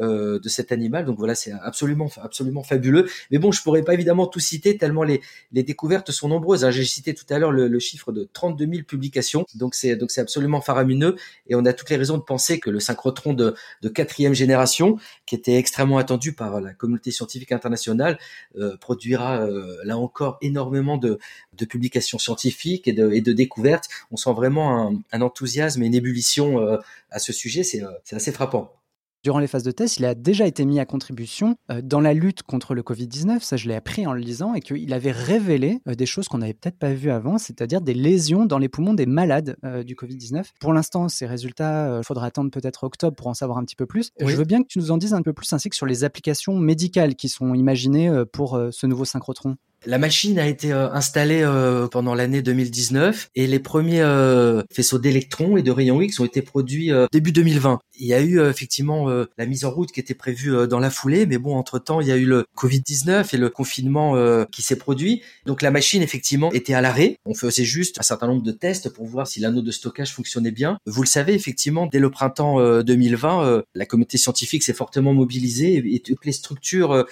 de 0.00 0.48
cet 0.48 0.72
animal. 0.72 1.04
Donc 1.04 1.18
voilà, 1.18 1.34
c'est 1.34 1.52
absolument 1.52 2.10
absolument 2.22 2.62
fabuleux. 2.62 3.08
Mais 3.30 3.38
bon, 3.38 3.52
je 3.52 3.62
pourrais 3.62 3.82
pas 3.82 3.94
évidemment 3.94 4.26
tout 4.26 4.40
citer 4.40 4.76
tellement 4.76 5.02
les, 5.02 5.20
les 5.52 5.62
découvertes 5.62 6.10
sont 6.10 6.28
nombreuses. 6.28 6.64
Hein. 6.64 6.70
J'ai 6.70 6.84
cité 6.84 7.14
tout 7.14 7.24
à 7.30 7.38
l'heure 7.38 7.52
le, 7.52 7.68
le, 7.68 7.78
chiffre 7.78 8.12
de 8.12 8.28
32 8.32 8.66
000 8.66 8.84
publications. 8.84 9.44
Donc 9.54 9.74
c'est 9.74 9.96
donc 9.96 10.10
c'est 10.10 10.20
absolument 10.20 10.60
faramineux 10.60 11.16
et 11.46 11.54
on 11.54 11.64
a 11.64 11.72
toutes 11.72 11.90
les 11.90 11.96
raisons 11.96 12.18
de 12.18 12.22
penser 12.22 12.60
que 12.60 12.70
le 12.70 12.80
synchrotron 12.80 13.34
de, 13.34 13.54
de 13.82 13.88
quatrième 13.88 14.34
génération, 14.34 14.98
qui 15.26 15.34
était 15.34 15.56
extrêmement 15.56 15.98
attendu 15.98 16.32
par 16.32 16.60
la 16.60 16.72
communauté 16.72 17.10
scientifique 17.10 17.52
internationale, 17.52 18.18
euh, 18.58 18.76
produira 18.76 19.40
euh, 19.40 19.76
là 19.84 19.98
encore 19.98 20.38
énormément 20.42 20.98
de, 20.98 21.18
de 21.54 21.64
publications 21.64 22.18
scientifiques 22.18 22.88
et 22.88 22.92
de, 22.92 23.12
et 23.12 23.20
de 23.20 23.32
découvertes. 23.32 23.88
On 24.10 24.16
sent 24.16 24.32
vraiment 24.32 24.88
un, 24.88 25.02
un 25.12 25.22
enthousiasme 25.22 25.82
et 25.82 25.86
une 25.86 25.94
ébullition 25.94 26.60
euh, 26.60 26.78
à 27.10 27.18
ce 27.18 27.32
sujet. 27.32 27.62
C'est 27.62 27.82
assez 28.12 28.32
frappant. 28.32 28.79
Durant 29.22 29.38
les 29.38 29.48
phases 29.48 29.64
de 29.64 29.70
test, 29.70 29.98
il 29.98 30.06
a 30.06 30.14
déjà 30.14 30.46
été 30.46 30.64
mis 30.64 30.80
à 30.80 30.86
contribution 30.86 31.56
euh, 31.70 31.82
dans 31.82 32.00
la 32.00 32.14
lutte 32.14 32.42
contre 32.42 32.74
le 32.74 32.80
Covid-19, 32.80 33.40
ça 33.40 33.58
je 33.58 33.68
l'ai 33.68 33.74
appris 33.74 34.06
en 34.06 34.14
le 34.14 34.20
lisant, 34.20 34.54
et 34.54 34.60
qu'il 34.60 34.94
avait 34.94 35.10
révélé 35.10 35.80
euh, 35.86 35.94
des 35.94 36.06
choses 36.06 36.26
qu'on 36.26 36.38
n'avait 36.38 36.54
peut-être 36.54 36.78
pas 36.78 36.94
vues 36.94 37.10
avant, 37.10 37.36
c'est-à-dire 37.36 37.82
des 37.82 37.92
lésions 37.92 38.46
dans 38.46 38.56
les 38.56 38.70
poumons 38.70 38.94
des 38.94 39.04
malades 39.04 39.56
euh, 39.62 39.82
du 39.82 39.94
Covid-19. 39.94 40.44
Pour 40.58 40.72
l'instant, 40.72 41.10
ces 41.10 41.26
résultats, 41.26 41.98
il 41.98 42.04
faudra 42.04 42.26
attendre 42.26 42.50
peut-être 42.50 42.84
octobre 42.84 43.14
pour 43.14 43.26
en 43.26 43.34
savoir 43.34 43.58
un 43.58 43.64
petit 43.64 43.76
peu 43.76 43.84
plus. 43.84 44.10
Je 44.18 44.34
veux 44.34 44.44
bien 44.44 44.62
que 44.62 44.68
tu 44.68 44.78
nous 44.78 44.90
en 44.90 44.96
dises 44.96 45.12
un 45.12 45.22
peu 45.22 45.34
plus 45.34 45.52
ainsi 45.52 45.68
que 45.68 45.76
sur 45.76 45.86
les 45.86 46.02
applications 46.02 46.56
médicales 46.56 47.14
qui 47.14 47.28
sont 47.28 47.52
imaginées 47.52 48.10
pour 48.32 48.58
ce 48.70 48.86
nouveau 48.86 49.04
synchrotron. 49.04 49.56
La 49.86 49.96
machine 49.96 50.38
a 50.38 50.46
été 50.46 50.72
euh, 50.72 50.90
installée 50.92 51.40
euh, 51.42 51.88
pendant 51.88 52.14
l'année 52.14 52.42
2019 52.42 53.30
et 53.34 53.46
les 53.46 53.58
premiers 53.58 54.02
euh, 54.02 54.62
faisceaux 54.70 54.98
d'électrons 54.98 55.56
et 55.56 55.62
de 55.62 55.70
rayons 55.70 56.02
X 56.02 56.20
ont 56.20 56.26
été 56.26 56.42
produits 56.42 56.90
début 57.12 57.32
2020. 57.32 57.78
Il 58.00 58.06
y 58.06 58.14
a 58.14 58.20
eu 58.20 58.40
effectivement 58.40 59.08
la 59.38 59.46
mise 59.46 59.64
en 59.64 59.70
route 59.70 59.92
qui 59.92 60.00
était 60.00 60.14
prévue 60.14 60.66
dans 60.68 60.78
la 60.78 60.90
foulée, 60.90 61.26
mais 61.26 61.38
bon, 61.38 61.54
entre-temps, 61.56 62.00
il 62.00 62.08
y 62.08 62.12
a 62.12 62.16
eu 62.16 62.24
le 62.24 62.46
Covid-19 62.56 63.34
et 63.34 63.38
le 63.38 63.48
confinement 63.50 64.44
qui 64.46 64.62
s'est 64.62 64.76
produit. 64.76 65.22
Donc 65.46 65.62
la 65.62 65.70
machine, 65.70 66.02
effectivement, 66.02 66.50
était 66.52 66.74
à 66.74 66.80
l'arrêt. 66.80 67.18
On 67.26 67.34
faisait 67.34 67.64
juste 67.64 67.98
un 68.00 68.02
certain 68.02 68.26
nombre 68.26 68.42
de 68.42 68.52
tests 68.52 68.88
pour 68.88 69.06
voir 69.06 69.26
si 69.26 69.40
l'anneau 69.40 69.62
de 69.62 69.70
stockage 69.70 70.12
fonctionnait 70.14 70.50
bien. 70.50 70.78
Vous 70.86 71.02
le 71.02 71.08
savez, 71.08 71.34
effectivement, 71.34 71.86
dès 71.86 71.98
le 71.98 72.10
printemps 72.10 72.82
2020, 72.82 73.62
la 73.74 73.86
communauté 73.86 74.18
scientifique 74.18 74.62
s'est 74.62 74.72
fortement 74.72 75.12
mobilisée 75.12 75.82
et, 75.94 76.00
toutes 76.00 76.24
les 76.24 76.32
structures 76.32 77.06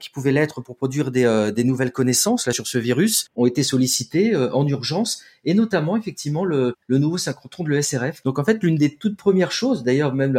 qui 0.00 0.10
pouvaient 0.10 0.32
l'être 0.32 0.60
pour 0.60 0.76
produire 0.76 1.10
des, 1.10 1.52
des 1.54 1.64
nouvelles 1.64 1.92
connaissances 1.92 2.46
là 2.46 2.52
sur 2.52 2.66
ce 2.66 2.78
virus 2.78 3.26
ont 3.36 3.46
été 3.46 3.62
sollicités 3.62 4.34
euh, 4.34 4.52
en 4.52 4.66
urgence 4.66 5.22
et 5.44 5.54
notamment 5.54 5.96
effectivement 5.96 6.44
le, 6.44 6.74
le 6.86 6.98
nouveau 6.98 7.18
synchrotron 7.18 7.64
de 7.64 7.70
l'ESRF. 7.70 8.22
Donc 8.24 8.38
en 8.38 8.44
fait 8.44 8.62
l'une 8.62 8.76
des 8.76 8.94
toutes 8.94 9.16
premières 9.16 9.50
choses, 9.50 9.82
d'ailleurs 9.82 10.14
même 10.14 10.31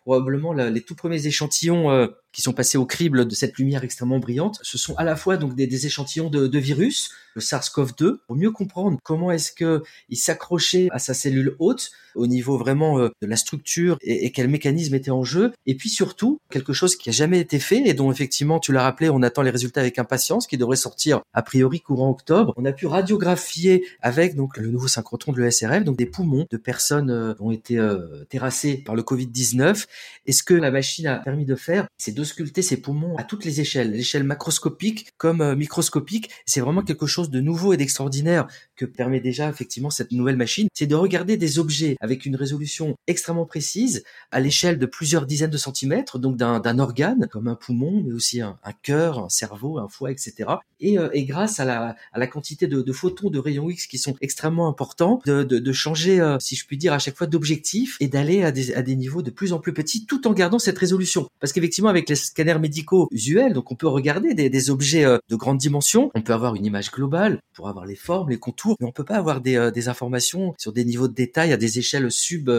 probablement 0.00 0.52
les 0.52 0.82
tout 0.82 0.94
premiers 0.94 1.26
échantillons 1.26 1.90
euh, 1.90 2.06
qui 2.32 2.42
sont 2.42 2.52
passés 2.52 2.78
au 2.78 2.86
crible 2.86 3.26
de 3.26 3.34
cette 3.34 3.58
lumière 3.58 3.84
extrêmement 3.84 4.18
brillante, 4.18 4.58
ce 4.62 4.78
sont 4.78 4.94
à 4.96 5.04
la 5.04 5.16
fois 5.16 5.36
donc 5.36 5.54
des, 5.54 5.86
échantillons 5.86 6.30
de, 6.30 6.58
virus, 6.58 7.10
le 7.34 7.40
SARS-CoV-2, 7.40 8.18
pour 8.26 8.36
mieux 8.36 8.50
comprendre 8.50 8.98
comment 9.02 9.30
est-ce 9.30 9.52
que 9.52 9.82
il 10.08 10.16
s'accrochait 10.16 10.88
à 10.90 10.98
sa 10.98 11.14
cellule 11.14 11.56
hôte 11.58 11.90
au 12.16 12.26
niveau 12.26 12.58
vraiment 12.58 12.98
euh, 12.98 13.08
de 13.22 13.26
la 13.26 13.36
structure 13.36 13.96
et, 14.02 14.26
et, 14.26 14.32
quel 14.32 14.48
mécanisme 14.48 14.94
était 14.94 15.12
en 15.12 15.22
jeu. 15.22 15.52
Et 15.66 15.76
puis 15.76 15.88
surtout 15.88 16.40
quelque 16.50 16.72
chose 16.72 16.96
qui 16.96 17.08
a 17.08 17.12
jamais 17.12 17.38
été 17.38 17.60
fait 17.60 17.82
et 17.86 17.94
dont 17.94 18.10
effectivement 18.10 18.58
tu 18.58 18.72
l'as 18.72 18.82
rappelé, 18.82 19.10
on 19.10 19.22
attend 19.22 19.42
les 19.42 19.50
résultats 19.50 19.80
avec 19.80 19.98
impatience, 19.98 20.48
qui 20.48 20.58
devrait 20.58 20.76
sortir 20.76 21.20
a 21.32 21.42
priori 21.42 21.80
courant 21.80 22.10
octobre. 22.10 22.52
On 22.56 22.64
a 22.64 22.72
pu 22.72 22.86
radiographier 22.86 23.86
avec 24.00 24.34
donc 24.34 24.56
le 24.56 24.70
nouveau 24.70 24.88
synchrotron 24.88 25.32
de 25.32 25.40
l'ESRF 25.40 25.84
donc 25.84 25.96
des 25.96 26.06
poumons 26.06 26.46
de 26.50 26.56
personnes 26.56 27.10
euh, 27.10 27.34
qui 27.34 27.42
ont 27.42 27.50
été 27.50 27.78
euh, 27.78 28.24
terrassées 28.28 28.78
par 28.78 28.94
le 28.94 29.02
Covid-19. 29.02 29.86
Et 30.26 30.32
ce 30.32 30.42
que 30.42 30.54
la 30.54 30.70
machine 30.70 31.06
a 31.06 31.18
permis 31.18 31.44
de 31.44 31.54
faire, 31.54 31.86
c'est 31.98 32.12
sculpter 32.24 32.62
ses 32.62 32.76
poumons 32.78 33.16
à 33.16 33.24
toutes 33.24 33.44
les 33.44 33.60
échelles, 33.60 33.92
l'échelle 33.92 34.24
macroscopique 34.24 35.08
comme 35.16 35.40
euh, 35.40 35.56
microscopique. 35.56 36.30
C'est 36.46 36.60
vraiment 36.60 36.82
quelque 36.82 37.06
chose 37.06 37.30
de 37.30 37.40
nouveau 37.40 37.72
et 37.72 37.76
d'extraordinaire 37.76 38.46
que 38.76 38.84
permet 38.84 39.20
déjà 39.20 39.48
effectivement 39.48 39.90
cette 39.90 40.12
nouvelle 40.12 40.36
machine, 40.36 40.68
c'est 40.74 40.86
de 40.86 40.94
regarder 40.94 41.36
des 41.36 41.58
objets 41.58 41.96
avec 42.00 42.26
une 42.26 42.36
résolution 42.36 42.96
extrêmement 43.06 43.46
précise 43.46 44.04
à 44.30 44.40
l'échelle 44.40 44.78
de 44.78 44.86
plusieurs 44.86 45.26
dizaines 45.26 45.50
de 45.50 45.58
centimètres, 45.58 46.18
donc 46.18 46.36
d'un 46.36 46.78
organe 46.78 47.28
comme 47.30 47.48
un 47.48 47.54
poumon, 47.54 48.02
mais 48.04 48.12
aussi 48.12 48.40
un, 48.40 48.56
cœur, 48.82 49.18
un 49.18 49.28
cerveau, 49.28 49.78
un 49.78 49.88
foie, 49.88 50.10
etc. 50.10 50.50
Et, 50.80 50.98
euh, 50.98 51.10
et 51.12 51.24
grâce 51.24 51.60
à 51.60 51.64
la, 51.64 52.26
quantité 52.26 52.66
de, 52.66 52.92
photons 52.92 53.30
de 53.30 53.38
rayons 53.38 53.68
X 53.68 53.86
qui 53.86 53.98
sont 53.98 54.16
extrêmement 54.20 54.68
importants, 54.68 55.20
de 55.26 55.72
changer, 55.72 56.20
euh, 56.20 56.38
si 56.40 56.56
je 56.56 56.66
puis 56.66 56.76
dire, 56.76 56.92
à 56.92 56.98
chaque 56.98 57.16
fois 57.16 57.26
d'objectif 57.26 57.96
et 58.00 58.08
d'aller 58.08 58.42
à 58.42 58.52
des, 58.52 58.74
à 58.74 58.82
des 58.82 58.96
niveaux 58.96 59.22
de 59.22 59.30
plus 59.30 59.52
en 59.52 59.58
plus 59.58 59.72
petits 59.72 60.06
tout 60.06 60.26
en 60.26 60.32
gardant 60.32 60.58
cette 60.58 60.78
résolution. 60.78 61.28
Parce 61.40 61.52
qu'effectivement, 61.52 61.90
avec 61.90 62.08
les 62.10 62.16
scanners 62.16 62.58
médicaux 62.58 63.08
usuels, 63.10 63.52
donc 63.52 63.72
on 63.72 63.74
peut 63.74 63.88
regarder 63.88 64.34
des, 64.34 64.50
des 64.50 64.70
objets 64.70 65.04
euh, 65.04 65.18
de 65.28 65.36
grande 65.36 65.58
dimension, 65.58 66.10
on 66.14 66.22
peut 66.22 66.32
avoir 66.32 66.54
une 66.54 66.64
image 66.64 66.90
globale 66.90 67.40
pour 67.54 67.68
avoir 67.68 67.86
les 67.86 67.96
formes, 67.96 68.30
les 68.30 68.38
contours, 68.38 68.76
mais 68.80 68.86
on 68.86 68.92
peut 68.92 69.04
pas 69.04 69.16
avoir 69.16 69.40
des, 69.40 69.56
euh, 69.56 69.70
des 69.70 69.88
informations 69.88 70.54
sur 70.58 70.72
des 70.72 70.84
niveaux 70.84 71.08
de 71.08 71.14
détail 71.14 71.52
à 71.52 71.56
des 71.56 71.78
échelles 71.78 72.10
sub 72.10 72.50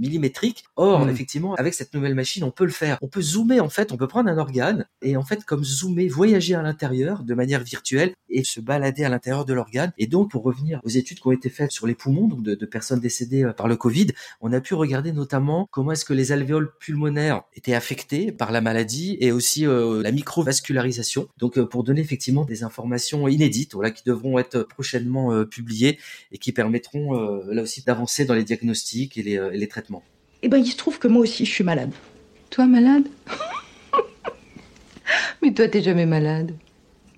millimétriques. 0.00 0.64
Or, 0.76 1.04
hmm. 1.04 1.10
effectivement, 1.10 1.54
avec 1.54 1.74
cette 1.74 1.94
nouvelle 1.94 2.14
machine, 2.14 2.44
on 2.44 2.50
peut 2.50 2.64
le 2.64 2.70
faire. 2.70 2.98
On 3.02 3.08
peut 3.08 3.22
zoomer 3.22 3.60
en 3.60 3.68
fait, 3.68 3.92
on 3.92 3.96
peut 3.96 4.08
prendre 4.08 4.28
un 4.28 4.38
organe 4.38 4.86
et 5.02 5.16
en 5.16 5.24
fait 5.24 5.44
comme 5.44 5.64
zoomer, 5.64 6.08
voyager 6.08 6.54
à 6.54 6.62
l'intérieur 6.62 7.22
de 7.22 7.34
manière 7.34 7.62
virtuelle 7.62 8.12
et 8.28 8.44
se 8.44 8.60
balader 8.60 9.04
à 9.04 9.08
l'intérieur 9.08 9.44
de 9.44 9.52
l'organe. 9.52 9.92
Et 9.98 10.06
donc, 10.06 10.30
pour 10.30 10.42
revenir 10.42 10.80
aux 10.84 10.88
études 10.88 11.20
qui 11.20 11.26
ont 11.26 11.32
été 11.32 11.48
faites 11.48 11.70
sur 11.70 11.86
les 11.86 11.94
poumons, 11.94 12.28
donc 12.28 12.42
de, 12.42 12.54
de 12.54 12.66
personnes 12.66 13.00
décédées 13.00 13.44
euh, 13.44 13.52
par 13.52 13.68
le 13.68 13.76
Covid, 13.76 14.08
on 14.40 14.52
a 14.52 14.60
pu 14.60 14.74
regarder 14.74 15.12
notamment 15.12 15.68
comment 15.70 15.92
est-ce 15.92 16.04
que 16.04 16.12
les 16.12 16.32
alvéoles 16.32 16.72
pulmonaires 16.78 17.42
étaient 17.54 17.74
affectés 17.74 18.32
par 18.32 18.52
la 18.52 18.60
maladie 18.60 18.95
et 19.20 19.32
aussi 19.32 19.66
euh, 19.66 20.02
la 20.02 20.12
microvascularisation. 20.12 21.28
Donc, 21.38 21.58
euh, 21.58 21.66
pour 21.66 21.84
donner 21.84 22.00
effectivement 22.00 22.44
des 22.44 22.62
informations 22.62 23.28
inédites, 23.28 23.74
voilà, 23.74 23.90
qui 23.90 24.02
devront 24.04 24.38
être 24.38 24.62
prochainement 24.62 25.32
euh, 25.32 25.44
publiées 25.44 25.98
et 26.32 26.38
qui 26.38 26.52
permettront 26.52 26.96
là 27.46 27.62
aussi 27.62 27.82
d'avancer 27.82 28.24
dans 28.24 28.34
les 28.34 28.44
diagnostics 28.44 29.16
et 29.18 29.22
les, 29.22 29.34
et 29.34 29.56
les 29.56 29.68
traitements. 29.68 30.02
Eh 30.42 30.48
ben, 30.48 30.58
il 30.58 30.66
se 30.66 30.76
trouve 30.76 30.98
que 30.98 31.08
moi 31.08 31.22
aussi, 31.22 31.44
je 31.44 31.50
suis 31.50 31.64
malade. 31.64 31.92
Toi, 32.50 32.66
malade? 32.66 33.04
Mais 35.42 35.52
toi, 35.52 35.68
t'es 35.68 35.82
jamais 35.82 36.06
malade. 36.06 36.52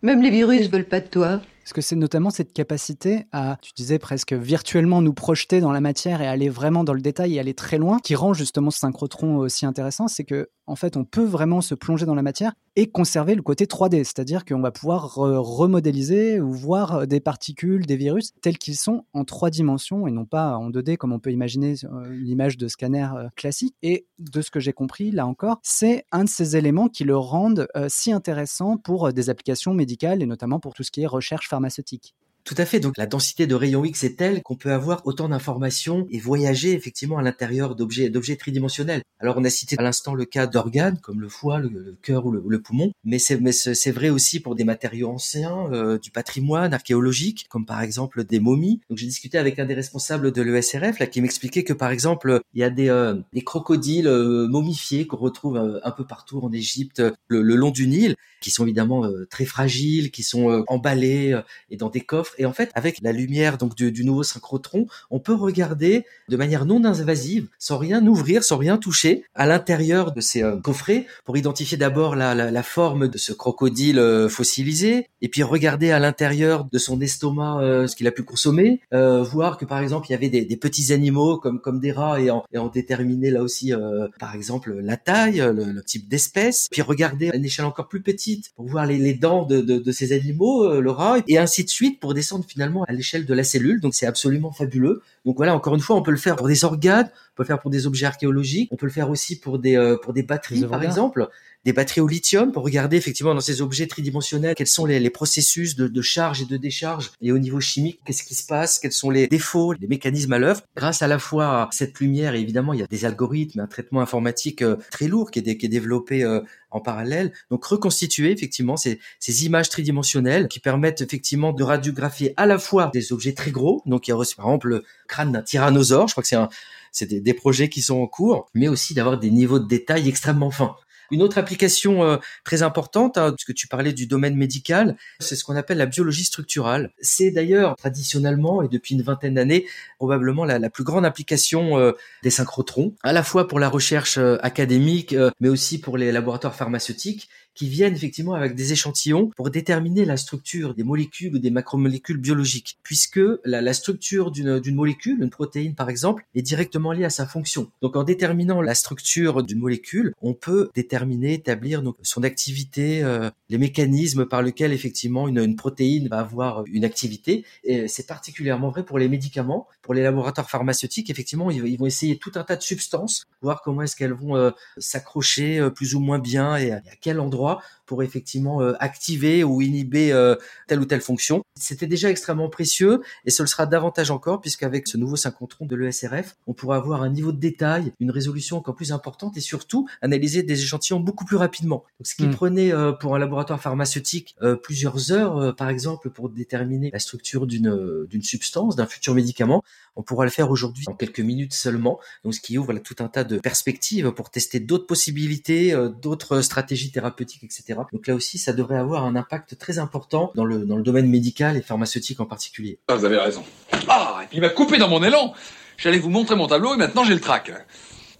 Même 0.02 0.22
les 0.22 0.30
virus 0.30 0.70
veulent 0.70 0.84
pas 0.84 1.00
de 1.00 1.08
toi. 1.08 1.42
Est-ce 1.68 1.74
que 1.74 1.82
c'est 1.82 1.96
notamment 1.96 2.30
cette 2.30 2.54
capacité 2.54 3.26
à, 3.30 3.58
tu 3.60 3.72
disais 3.76 3.98
presque 3.98 4.32
virtuellement 4.32 5.02
nous 5.02 5.12
projeter 5.12 5.60
dans 5.60 5.70
la 5.70 5.82
matière 5.82 6.22
et 6.22 6.26
aller 6.26 6.48
vraiment 6.48 6.82
dans 6.82 6.94
le 6.94 7.02
détail 7.02 7.34
et 7.34 7.40
aller 7.40 7.52
très 7.52 7.76
loin, 7.76 7.98
qui 7.98 8.14
rend 8.14 8.32
justement 8.32 8.70
ce 8.70 8.78
synchrotron 8.78 9.36
aussi 9.36 9.66
intéressant, 9.66 10.08
c'est 10.08 10.24
que 10.24 10.48
en 10.66 10.76
fait, 10.76 10.96
on 10.96 11.04
peut 11.04 11.26
vraiment 11.26 11.60
se 11.60 11.74
plonger 11.74 12.06
dans 12.06 12.14
la 12.14 12.22
matière 12.22 12.54
et 12.78 12.86
conserver 12.86 13.34
le 13.34 13.42
côté 13.42 13.66
3D, 13.66 14.04
c'est-à-dire 14.04 14.44
qu'on 14.44 14.60
va 14.60 14.70
pouvoir 14.70 15.16
remodéliser 15.16 16.40
ou 16.40 16.52
voir 16.52 16.94
euh, 16.94 17.06
des 17.06 17.18
particules, 17.18 17.84
des 17.86 17.96
virus 17.96 18.34
tels 18.40 18.56
qu'ils 18.56 18.76
sont 18.76 19.04
en 19.14 19.24
trois 19.24 19.50
dimensions 19.50 20.06
et 20.06 20.12
non 20.12 20.24
pas 20.24 20.56
en 20.56 20.70
2D 20.70 20.96
comme 20.96 21.12
on 21.12 21.18
peut 21.18 21.32
imaginer 21.32 21.74
euh, 21.82 22.08
l'image 22.08 22.56
de 22.56 22.68
scanner 22.68 23.08
euh, 23.16 23.28
classique. 23.34 23.74
Et 23.82 24.06
de 24.20 24.40
ce 24.40 24.52
que 24.52 24.60
j'ai 24.60 24.72
compris, 24.72 25.10
là 25.10 25.26
encore, 25.26 25.58
c'est 25.64 26.04
un 26.12 26.22
de 26.22 26.28
ces 26.28 26.56
éléments 26.56 26.88
qui 26.88 27.02
le 27.02 27.16
rendent 27.16 27.66
si 27.88 28.12
intéressant 28.12 28.76
pour 28.76 29.12
des 29.12 29.28
applications 29.28 29.74
médicales 29.74 30.22
et 30.22 30.26
notamment 30.26 30.60
pour 30.60 30.72
tout 30.72 30.84
ce 30.84 30.92
qui 30.92 31.02
est 31.02 31.06
recherche 31.06 31.48
pharmaceutique. 31.48 32.14
Tout 32.48 32.54
à 32.56 32.64
fait. 32.64 32.80
Donc 32.80 32.96
la 32.96 33.04
densité 33.04 33.46
de 33.46 33.54
rayons 33.54 33.84
X 33.84 34.04
est 34.04 34.16
telle 34.16 34.42
qu'on 34.42 34.56
peut 34.56 34.72
avoir 34.72 35.06
autant 35.06 35.28
d'informations 35.28 36.06
et 36.10 36.18
voyager 36.18 36.72
effectivement 36.72 37.18
à 37.18 37.22
l'intérieur 37.22 37.76
d'objets 37.76 38.08
d'objets 38.08 38.36
tridimensionnels. 38.36 39.02
Alors 39.20 39.36
on 39.36 39.44
a 39.44 39.50
cité 39.50 39.76
à 39.78 39.82
l'instant 39.82 40.14
le 40.14 40.24
cas 40.24 40.46
d'organes 40.46 40.98
comme 41.02 41.20
le 41.20 41.28
foie, 41.28 41.58
le, 41.58 41.98
cœur 42.00 42.24
ou 42.24 42.32
le, 42.32 42.62
poumon, 42.62 42.92
mais 43.04 43.18
c'est 43.18 43.38
mais 43.38 43.52
c'est 43.52 43.90
vrai 43.90 44.08
aussi 44.08 44.40
pour 44.40 44.54
des 44.54 44.64
matériaux 44.64 45.10
anciens, 45.10 45.70
euh, 45.72 45.98
du 45.98 46.10
patrimoine 46.10 46.72
archéologique 46.72 47.44
comme 47.50 47.66
par 47.66 47.82
exemple 47.82 48.24
des 48.24 48.40
momies. 48.40 48.80
Donc 48.88 48.96
j'ai 48.96 49.06
discuté 49.06 49.36
avec 49.36 49.58
un 49.58 49.66
des 49.66 49.74
responsables 49.74 50.32
de 50.32 50.40
l'ESRF 50.40 51.00
là 51.00 51.06
qui 51.06 51.20
m'expliquait 51.20 51.64
que 51.64 51.74
par 51.74 51.90
exemple 51.90 52.40
il 52.54 52.60
y 52.60 52.64
a 52.64 52.70
des 52.70 52.88
euh, 52.88 53.16
des 53.34 53.42
crocodiles 53.42 54.08
euh, 54.08 54.48
momifiés 54.48 55.06
qu'on 55.06 55.18
retrouve 55.18 55.58
un 55.58 55.90
peu 55.90 56.06
partout 56.06 56.40
en 56.40 56.50
Égypte 56.50 57.02
le, 57.26 57.42
long 57.42 57.72
du 57.72 57.88
Nil 57.88 58.16
qui 58.40 58.50
sont 58.50 58.64
évidemment 58.64 59.06
très 59.28 59.44
fragiles, 59.44 60.10
qui 60.10 60.22
sont 60.22 60.64
emballés 60.68 61.38
et 61.70 61.76
dans 61.76 61.90
des 61.90 62.00
coffres 62.00 62.37
et 62.38 62.46
en 62.46 62.52
fait, 62.52 62.70
avec 62.74 62.98
la 63.02 63.12
lumière 63.12 63.58
donc 63.58 63.74
du, 63.74 64.04
nouveau 64.04 64.22
synchrotron, 64.22 64.86
on 65.10 65.18
peut 65.18 65.34
regarder 65.34 66.04
de 66.28 66.36
manière 66.36 66.64
non 66.64 66.84
invasive, 66.84 67.48
sans 67.58 67.78
rien 67.78 68.04
ouvrir, 68.06 68.44
sans 68.44 68.56
rien 68.56 68.78
toucher, 68.78 69.24
à 69.34 69.46
l'intérieur 69.46 70.12
de 70.12 70.20
ces 70.20 70.42
euh, 70.42 70.56
coffrets, 70.56 71.06
pour 71.24 71.36
identifier 71.36 71.76
d'abord 71.76 72.14
la, 72.16 72.62
forme 72.62 73.08
de 73.08 73.18
ce 73.18 73.32
crocodile 73.32 73.98
euh, 73.98 74.28
fossilisé, 74.28 75.08
et 75.20 75.28
puis 75.28 75.42
regarder 75.42 75.90
à 75.90 75.98
l'intérieur 75.98 76.66
de 76.70 76.78
son 76.78 77.00
estomac 77.00 77.60
euh, 77.60 77.86
ce 77.86 77.96
qu'il 77.96 78.06
a 78.06 78.12
pu 78.12 78.22
consommer, 78.22 78.80
voir 78.92 79.58
que 79.58 79.64
par 79.64 79.80
exemple 79.80 80.06
il 80.08 80.12
y 80.12 80.14
avait 80.14 80.28
des, 80.28 80.56
petits 80.56 80.92
animaux 80.92 81.38
comme 81.38 81.80
des 81.80 81.92
rats 81.92 82.20
et 82.20 82.30
en, 82.30 82.44
déterminer 82.68 83.30
là 83.30 83.42
aussi 83.42 83.72
par 84.18 84.34
exemple 84.34 84.72
la 84.80 84.96
taille, 84.96 85.38
le, 85.38 85.82
type 85.82 86.08
d'espèce, 86.08 86.68
puis 86.70 86.82
regarder 86.82 87.30
à 87.30 87.36
une 87.36 87.44
échelle 87.44 87.64
encore 87.64 87.88
plus 87.88 88.02
petite 88.02 88.52
pour 88.54 88.66
voir 88.66 88.86
les, 88.86 89.14
dents 89.14 89.44
de, 89.44 89.60
de, 89.60 89.92
ces 89.92 90.12
animaux, 90.12 90.80
le 90.80 90.90
rat, 90.90 91.18
et 91.26 91.38
ainsi 91.38 91.64
de 91.64 91.70
suite 91.70 92.00
pour 92.00 92.14
descendre 92.18 92.44
finalement 92.46 92.84
à 92.84 92.92
l'échelle 92.92 93.24
de 93.24 93.34
la 93.34 93.44
cellule. 93.44 93.80
Donc 93.80 93.94
c'est 93.94 94.06
absolument 94.06 94.52
fabuleux. 94.52 95.02
Donc 95.24 95.36
voilà, 95.36 95.54
encore 95.54 95.74
une 95.74 95.80
fois, 95.80 95.96
on 95.96 96.02
peut 96.02 96.10
le 96.10 96.16
faire 96.16 96.36
pour 96.36 96.48
des 96.48 96.64
organes, 96.64 97.08
peut 97.36 97.44
le 97.44 97.46
faire 97.46 97.60
pour 97.60 97.70
des 97.70 97.86
objets 97.86 98.06
archéologiques, 98.06 98.68
on 98.72 98.76
peut 98.76 98.86
le 98.86 98.92
faire 98.92 99.10
aussi 99.10 99.38
pour 99.38 99.58
des 99.58 99.76
euh, 99.76 99.96
pour 99.96 100.12
des 100.12 100.22
batteries 100.22 100.64
par 100.66 100.82
exemple, 100.82 101.28
des 101.64 101.72
batteries 101.72 102.00
au 102.00 102.06
lithium 102.06 102.52
pour 102.52 102.64
regarder 102.64 102.96
effectivement 102.96 103.34
dans 103.34 103.40
ces 103.40 103.62
objets 103.62 103.86
tridimensionnels 103.86 104.54
quels 104.54 104.66
sont 104.66 104.86
les, 104.86 105.00
les 105.00 105.10
processus 105.10 105.76
de, 105.76 105.88
de, 105.88 106.02
charge 106.02 106.42
et 106.42 106.44
de 106.44 106.56
décharge 106.56 107.10
et 107.20 107.32
au 107.32 107.38
niveau 107.38 107.60
chimique 107.60 108.00
qu'est-ce 108.04 108.22
qui 108.22 108.34
se 108.34 108.46
passe, 108.46 108.78
quels 108.78 108.92
sont 108.92 109.10
les 109.10 109.26
défauts, 109.26 109.72
les 109.72 109.86
mécanismes 109.86 110.32
à 110.32 110.38
l'œuvre? 110.38 110.62
Grâce 110.76 111.02
à 111.02 111.08
la 111.08 111.18
fois 111.18 111.62
à 111.62 111.68
cette 111.72 111.98
lumière, 112.00 112.34
et 112.34 112.40
évidemment 112.40 112.72
il 112.72 112.80
y 112.80 112.82
a 112.82 112.86
des 112.86 113.04
algorithmes, 113.04 113.60
un 113.60 113.66
traitement 113.66 114.00
informatique 114.00 114.62
euh, 114.62 114.76
très 114.90 115.08
lourd 115.08 115.30
qui 115.30 115.40
est, 115.40 115.56
qui 115.56 115.66
est 115.66 115.68
développé 115.68 116.22
euh, 116.24 116.40
en 116.70 116.80
parallèle. 116.80 117.32
Donc 117.50 117.64
reconstituer 117.64 118.30
effectivement 118.30 118.76
ces, 118.76 119.00
ces 119.18 119.46
images 119.46 119.68
tridimensionnelles 119.68 120.48
qui 120.48 120.60
permettent 120.60 121.00
effectivement 121.00 121.52
de 121.52 121.62
radiographier 121.62 122.34
à 122.36 122.46
la 122.46 122.58
fois 122.58 122.90
des 122.92 123.12
objets 123.12 123.32
très 123.32 123.50
gros, 123.50 123.82
donc 123.86 124.06
il 124.06 124.10
y 124.10 124.14
a 124.14 124.16
par 124.16 124.46
exemple 124.46 124.68
le 124.68 124.84
crâne 125.06 125.32
d'un 125.32 125.42
tyrannosaure, 125.42 126.08
je 126.08 126.14
crois 126.14 126.22
que 126.22 126.28
c'est 126.28 126.36
un 126.36 126.48
c'est 126.90 127.06
des, 127.06 127.20
des, 127.20 127.34
projets 127.34 127.68
qui 127.68 127.82
sont 127.82 128.00
en 128.00 128.06
cours, 128.06 128.48
mais 128.54 128.66
aussi 128.66 128.94
d'avoir 128.94 129.18
des 129.18 129.30
niveaux 129.30 129.58
de 129.58 129.68
détail 129.68 130.08
extrêmement 130.08 130.50
fins. 130.50 130.74
Une 131.10 131.22
autre 131.22 131.38
application 131.38 132.04
euh, 132.04 132.16
très 132.44 132.62
importante, 132.62 133.18
hein, 133.18 133.32
puisque 133.32 133.54
tu 133.54 133.66
parlais 133.66 133.92
du 133.92 134.06
domaine 134.06 134.36
médical, 134.36 134.96
c'est 135.20 135.36
ce 135.36 135.44
qu'on 135.44 135.56
appelle 135.56 135.78
la 135.78 135.86
biologie 135.86 136.24
structurale. 136.24 136.90
C'est 137.00 137.30
d'ailleurs 137.30 137.76
traditionnellement 137.76 138.62
et 138.62 138.68
depuis 138.68 138.94
une 138.94 139.02
vingtaine 139.02 139.34
d'années 139.34 139.66
probablement 139.98 140.44
la, 140.44 140.70
plus 140.70 140.84
grande 140.84 141.04
application 141.04 141.78
euh, 141.78 141.92
des 142.22 142.30
synchrotrons, 142.30 142.94
à 143.02 143.12
la 143.12 143.22
fois 143.22 143.48
pour 143.48 143.58
la 143.58 143.68
recherche 143.68 144.18
euh, 144.18 144.36
académique, 144.42 145.14
mais 145.40 145.48
aussi 145.48 145.80
pour 145.80 145.96
les 145.96 146.12
laboratoires 146.12 146.54
pharmaceutiques 146.54 147.28
qui 147.58 147.68
viennent 147.68 147.94
effectivement 147.94 148.34
avec 148.34 148.54
des 148.54 148.72
échantillons 148.72 149.30
pour 149.36 149.50
déterminer 149.50 150.04
la 150.04 150.16
structure 150.16 150.76
des 150.76 150.84
molécules 150.84 151.34
ou 151.34 151.40
des 151.40 151.50
macromolécules 151.50 152.18
biologiques, 152.18 152.78
puisque 152.84 153.20
la, 153.44 153.72
structure 153.72 154.30
d'une 154.30 154.74
molécule, 154.76 155.20
une 155.20 155.28
protéine 155.28 155.74
par 155.74 155.90
exemple, 155.90 156.24
est 156.36 156.42
directement 156.42 156.92
liée 156.92 157.04
à 157.04 157.10
sa 157.10 157.26
fonction. 157.26 157.68
Donc 157.82 157.96
en 157.96 158.04
déterminant 158.04 158.62
la 158.62 158.76
structure 158.76 159.42
d'une 159.42 159.58
molécule, 159.58 160.14
on 160.22 160.34
peut 160.34 160.70
déterminer, 160.76 161.32
établir 161.32 161.82
son 162.02 162.22
activité, 162.22 163.02
euh, 163.02 163.28
les 163.48 163.58
mécanismes 163.58 164.24
par 164.24 164.42
lesquels 164.42 164.72
effectivement 164.72 165.26
une, 165.26 165.38
une 165.40 165.56
protéine 165.56 166.06
va 166.06 166.20
avoir 166.20 166.62
une 166.66 166.84
activité. 166.84 167.44
Et 167.64 167.88
c'est 167.88 168.06
particulièrement 168.06 168.68
vrai 168.68 168.84
pour 168.84 169.00
les 169.00 169.08
médicaments, 169.08 169.66
pour 169.82 169.94
les 169.94 170.04
laboratoires 170.04 170.48
pharmaceutiques. 170.48 171.10
Effectivement, 171.10 171.50
ils, 171.50 171.76
vont 171.76 171.86
essayer 171.86 172.18
tout 172.18 172.32
un 172.36 172.44
tas 172.44 172.54
de 172.54 172.62
substances, 172.62 173.24
voir 173.42 173.62
comment 173.62 173.82
est-ce 173.82 173.96
qu'elles 173.96 174.12
vont 174.12 174.36
euh, 174.36 174.52
s'accrocher 174.76 175.58
euh, 175.58 175.70
plus 175.70 175.96
ou 175.96 176.00
moins 176.00 176.20
bien 176.20 176.56
et 176.56 176.70
à 176.70 176.80
quel 177.00 177.18
endroit 177.18 177.47
endroit 177.48 177.62
pour 177.88 178.02
effectivement 178.02 178.60
euh, 178.60 178.74
activer 178.78 179.42
ou 179.42 179.62
inhiber 179.62 180.12
euh, 180.12 180.36
telle 180.68 180.78
ou 180.78 180.84
telle 180.84 181.00
fonction. 181.00 181.42
C'était 181.58 181.86
déjà 181.86 182.10
extrêmement 182.10 182.50
précieux 182.50 183.00
et 183.24 183.30
ce 183.30 183.42
le 183.42 183.48
sera 183.48 183.64
davantage 183.66 184.10
encore 184.10 184.40
puisqu'avec 184.40 184.86
ce 184.86 184.98
nouveau 184.98 185.16
synchrotron 185.16 185.64
de 185.64 185.74
l'ESRF, 185.74 186.36
on 186.46 186.52
pourra 186.52 186.76
avoir 186.76 187.02
un 187.02 187.08
niveau 187.08 187.32
de 187.32 187.40
détail, 187.40 187.92
une 187.98 188.10
résolution 188.10 188.58
encore 188.58 188.76
plus 188.76 188.92
importante 188.92 189.36
et 189.38 189.40
surtout 189.40 189.88
analyser 190.02 190.42
des 190.42 190.62
échantillons 190.62 191.00
beaucoup 191.00 191.24
plus 191.24 191.38
rapidement. 191.38 191.84
Donc, 191.98 192.06
ce 192.06 192.14
qui 192.14 192.26
hmm. 192.26 192.34
prenait 192.34 192.72
euh, 192.72 192.92
pour 192.92 193.16
un 193.16 193.18
laboratoire 193.18 193.60
pharmaceutique 193.60 194.36
plusieurs 194.62 195.10
heures, 195.10 195.56
par 195.56 195.70
exemple, 195.70 196.10
pour 196.10 196.28
déterminer 196.28 196.90
la 196.92 196.98
structure 196.98 197.46
d'une 197.46 198.06
d'une 198.08 198.22
substance, 198.22 198.76
d'un 198.76 198.86
futur 198.86 199.14
médicament, 199.14 199.62
on 199.96 200.02
pourra 200.02 200.24
le 200.24 200.30
faire 200.30 200.50
aujourd'hui 200.50 200.84
en 200.88 200.94
quelques 200.94 201.20
minutes 201.20 201.54
seulement. 201.54 201.98
Donc, 202.24 202.34
ce 202.34 202.40
qui 202.40 202.58
ouvre 202.58 202.74
tout 202.78 202.96
un 202.98 203.08
tas 203.08 203.24
de 203.24 203.38
perspectives 203.38 204.12
pour 204.12 204.30
tester 204.30 204.60
d'autres 204.60 204.86
possibilités, 204.86 205.74
d'autres 206.02 206.42
stratégies 206.42 206.92
thérapeutiques 206.92 207.38
etc. 207.44 207.77
Donc 207.92 208.06
là 208.06 208.14
aussi, 208.14 208.38
ça 208.38 208.52
devrait 208.52 208.76
avoir 208.76 209.04
un 209.04 209.16
impact 209.16 209.58
très 209.58 209.78
important 209.78 210.32
dans 210.34 210.44
le, 210.44 210.64
domaine 210.82 211.08
médical 211.08 211.56
et 211.56 211.62
pharmaceutique 211.62 212.20
en 212.20 212.26
particulier. 212.26 212.78
Ah, 212.88 212.96
vous 212.96 213.04
avez 213.04 213.18
raison. 213.18 213.44
Ah, 213.88 214.20
il 214.32 214.40
m'a 214.40 214.48
coupé 214.48 214.78
dans 214.78 214.88
mon 214.88 215.02
élan. 215.02 215.34
J'allais 215.76 215.98
vous 215.98 216.10
montrer 216.10 216.34
mon 216.34 216.46
tableau 216.48 216.74
et 216.74 216.76
maintenant 216.76 217.04
j'ai 217.04 217.14
le 217.14 217.20
trac. 217.20 217.52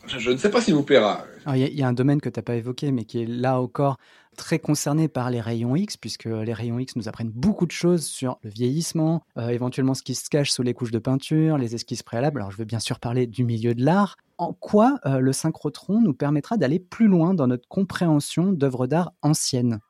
Je, 0.07 0.31
ne 0.31 0.37
sais 0.37 0.51
pas 0.51 0.61
s'il 0.61 0.75
vous 0.75 0.83
plaira. 0.83 1.25
Il 1.55 1.59
y, 1.59 1.83
a 1.83 1.89
un 1.89 1.93
domaine 1.93 2.21
que 2.21 2.29
tu 2.29 2.39
n'as 2.39 2.43
pas 2.43 2.57
évoqué, 2.57 2.93
mais 2.93 3.05
qui 3.05 3.23
est 3.23 3.27
là 3.27 3.61
encore 3.61 3.99
très 4.37 4.59
concerné 4.59 5.09
par 5.09 5.31
les 5.31 5.41
rayons 5.41 5.77
X, 5.77 5.97
puisque 5.97 6.27
les 6.27 6.53
rayons 6.53 6.79
X 6.79 6.97
nous 6.97 7.09
apprennent 7.09 7.31
beaucoup 7.31 7.67
de 7.67 7.73
choses 7.73 8.05
sur 8.05 8.39
le 8.43 8.51
vieillissement, 8.51 9.23
euh, 9.37 9.49
éventuellement 9.49 9.95
ce 9.95 10.03
qui 10.03 10.15
se 10.15 10.31
cache 10.31 10.51
sous 10.51 10.63
les 10.63 10.75
couches 10.75 10.93
de 10.93 10.99
peinture, 10.99 11.59
les 11.59 11.75
esquisses 11.75 12.03
préalables. 12.03 12.41
Alors 12.41 12.51
je 12.51 12.59
veux 12.59 12.65
bien 12.65 12.81
sûr 12.81 13.01
parler 13.01 13.27
du 13.27 13.45
milieu 13.45 13.75
de 13.75 13.85
l'art. 13.85 14.17
En 14.39 14.53
quoi 14.53 15.01
euh, 15.05 15.19
le 15.19 15.33
synchrotron 15.33 16.01
nous 16.01 16.15
permettra 16.15 16.57
d'aller 16.57 16.79
plus 16.79 17.09
loin 17.09 17.35
dans 17.35 17.49
notre 17.49 17.67
compréhension 17.69 18.53
d'œuvres 18.53 18.87
d'art 18.87 19.13
anciennes? 19.23 19.81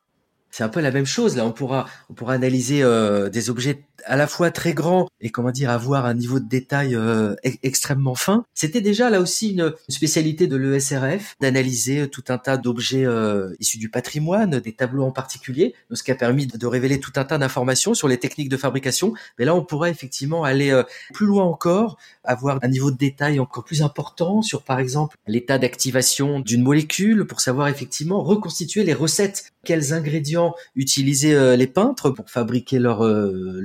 C'est 0.51 0.65
un 0.65 0.69
peu 0.69 0.81
la 0.81 0.91
même 0.91 1.07
chose. 1.07 1.37
Là, 1.37 1.45
on 1.45 1.53
pourra, 1.53 1.87
on 2.11 2.15
pourra 2.15 2.35
analyser 2.35 2.83
euh, 2.83 3.29
des 3.29 3.51
objets 3.51 3.85
à 4.05 4.17
la 4.17 4.27
fois 4.27 4.51
très 4.51 4.75
grands 4.75 5.09
et 5.21 5.31
comment 5.31 5.51
dire 5.51 5.71
avoir 5.71 6.07
un 6.07 6.15
niveau 6.15 6.41
de 6.41 6.49
détail 6.49 6.95
euh, 6.95 7.35
extrêmement 7.63 8.15
fin. 8.15 8.45
C'était 8.55 8.81
déjà 8.81 9.11
là 9.11 9.21
aussi 9.21 9.51
une, 9.51 9.73
spécialité 9.89 10.47
de 10.47 10.57
l'ESRF 10.57 11.37
d'analyser 11.41 12.09
tout 12.09 12.25
un 12.29 12.39
tas 12.39 12.57
d'objets 12.57 13.05
euh, 13.05 13.55
issus 13.59 13.79
du 13.79 13.89
patrimoine, 13.89 14.61
des 14.61 14.73
tableaux 14.73 15.05
en 15.05 15.11
particulier, 15.11 15.75
ce 15.93 16.03
qui 16.03 16.11
a 16.11 16.15
permis 16.15 16.47
de 16.47 16.67
révéler 16.67 17.01
tout 17.01 17.13
un 17.17 17.25
tas 17.25 17.39
d'informations 17.39 17.95
sur 17.95 18.09
les 18.09 18.19
techniques 18.19 18.49
de 18.49 18.57
fabrication. 18.57 19.15
Mais 19.39 19.45
là, 19.45 19.55
on 19.55 19.65
pourrait 19.65 19.91
effectivement 19.91 20.45
aller 20.45 20.71
euh, 20.71 20.83
plus 21.13 21.27
loin 21.27 21.45
encore, 21.45 21.99
avoir 22.25 22.59
un 22.63 22.69
niveau 22.69 22.91
de 22.91 22.97
détail 22.97 23.41
encore 23.41 23.65
plus 23.65 23.83
important 23.83 24.43
sur, 24.43 24.63
par 24.63 24.79
exemple, 24.79 25.17
l'état 25.27 25.59
d'activation 25.59 26.41
d'une 26.41 26.63
molécule 26.63 27.27
pour 27.27 27.41
savoir 27.41 27.69
effectivement 27.69 28.23
reconstituer 28.23 28.85
les 28.85 28.95
recettes, 28.95 29.53
quels 29.69 29.93
ingrédients 29.93 30.55
utilisaient 30.75 31.57
les 31.57 31.67
peintres 31.67 32.11
pour 32.11 32.31
fabriquer 32.31 32.79
leur 32.79 33.03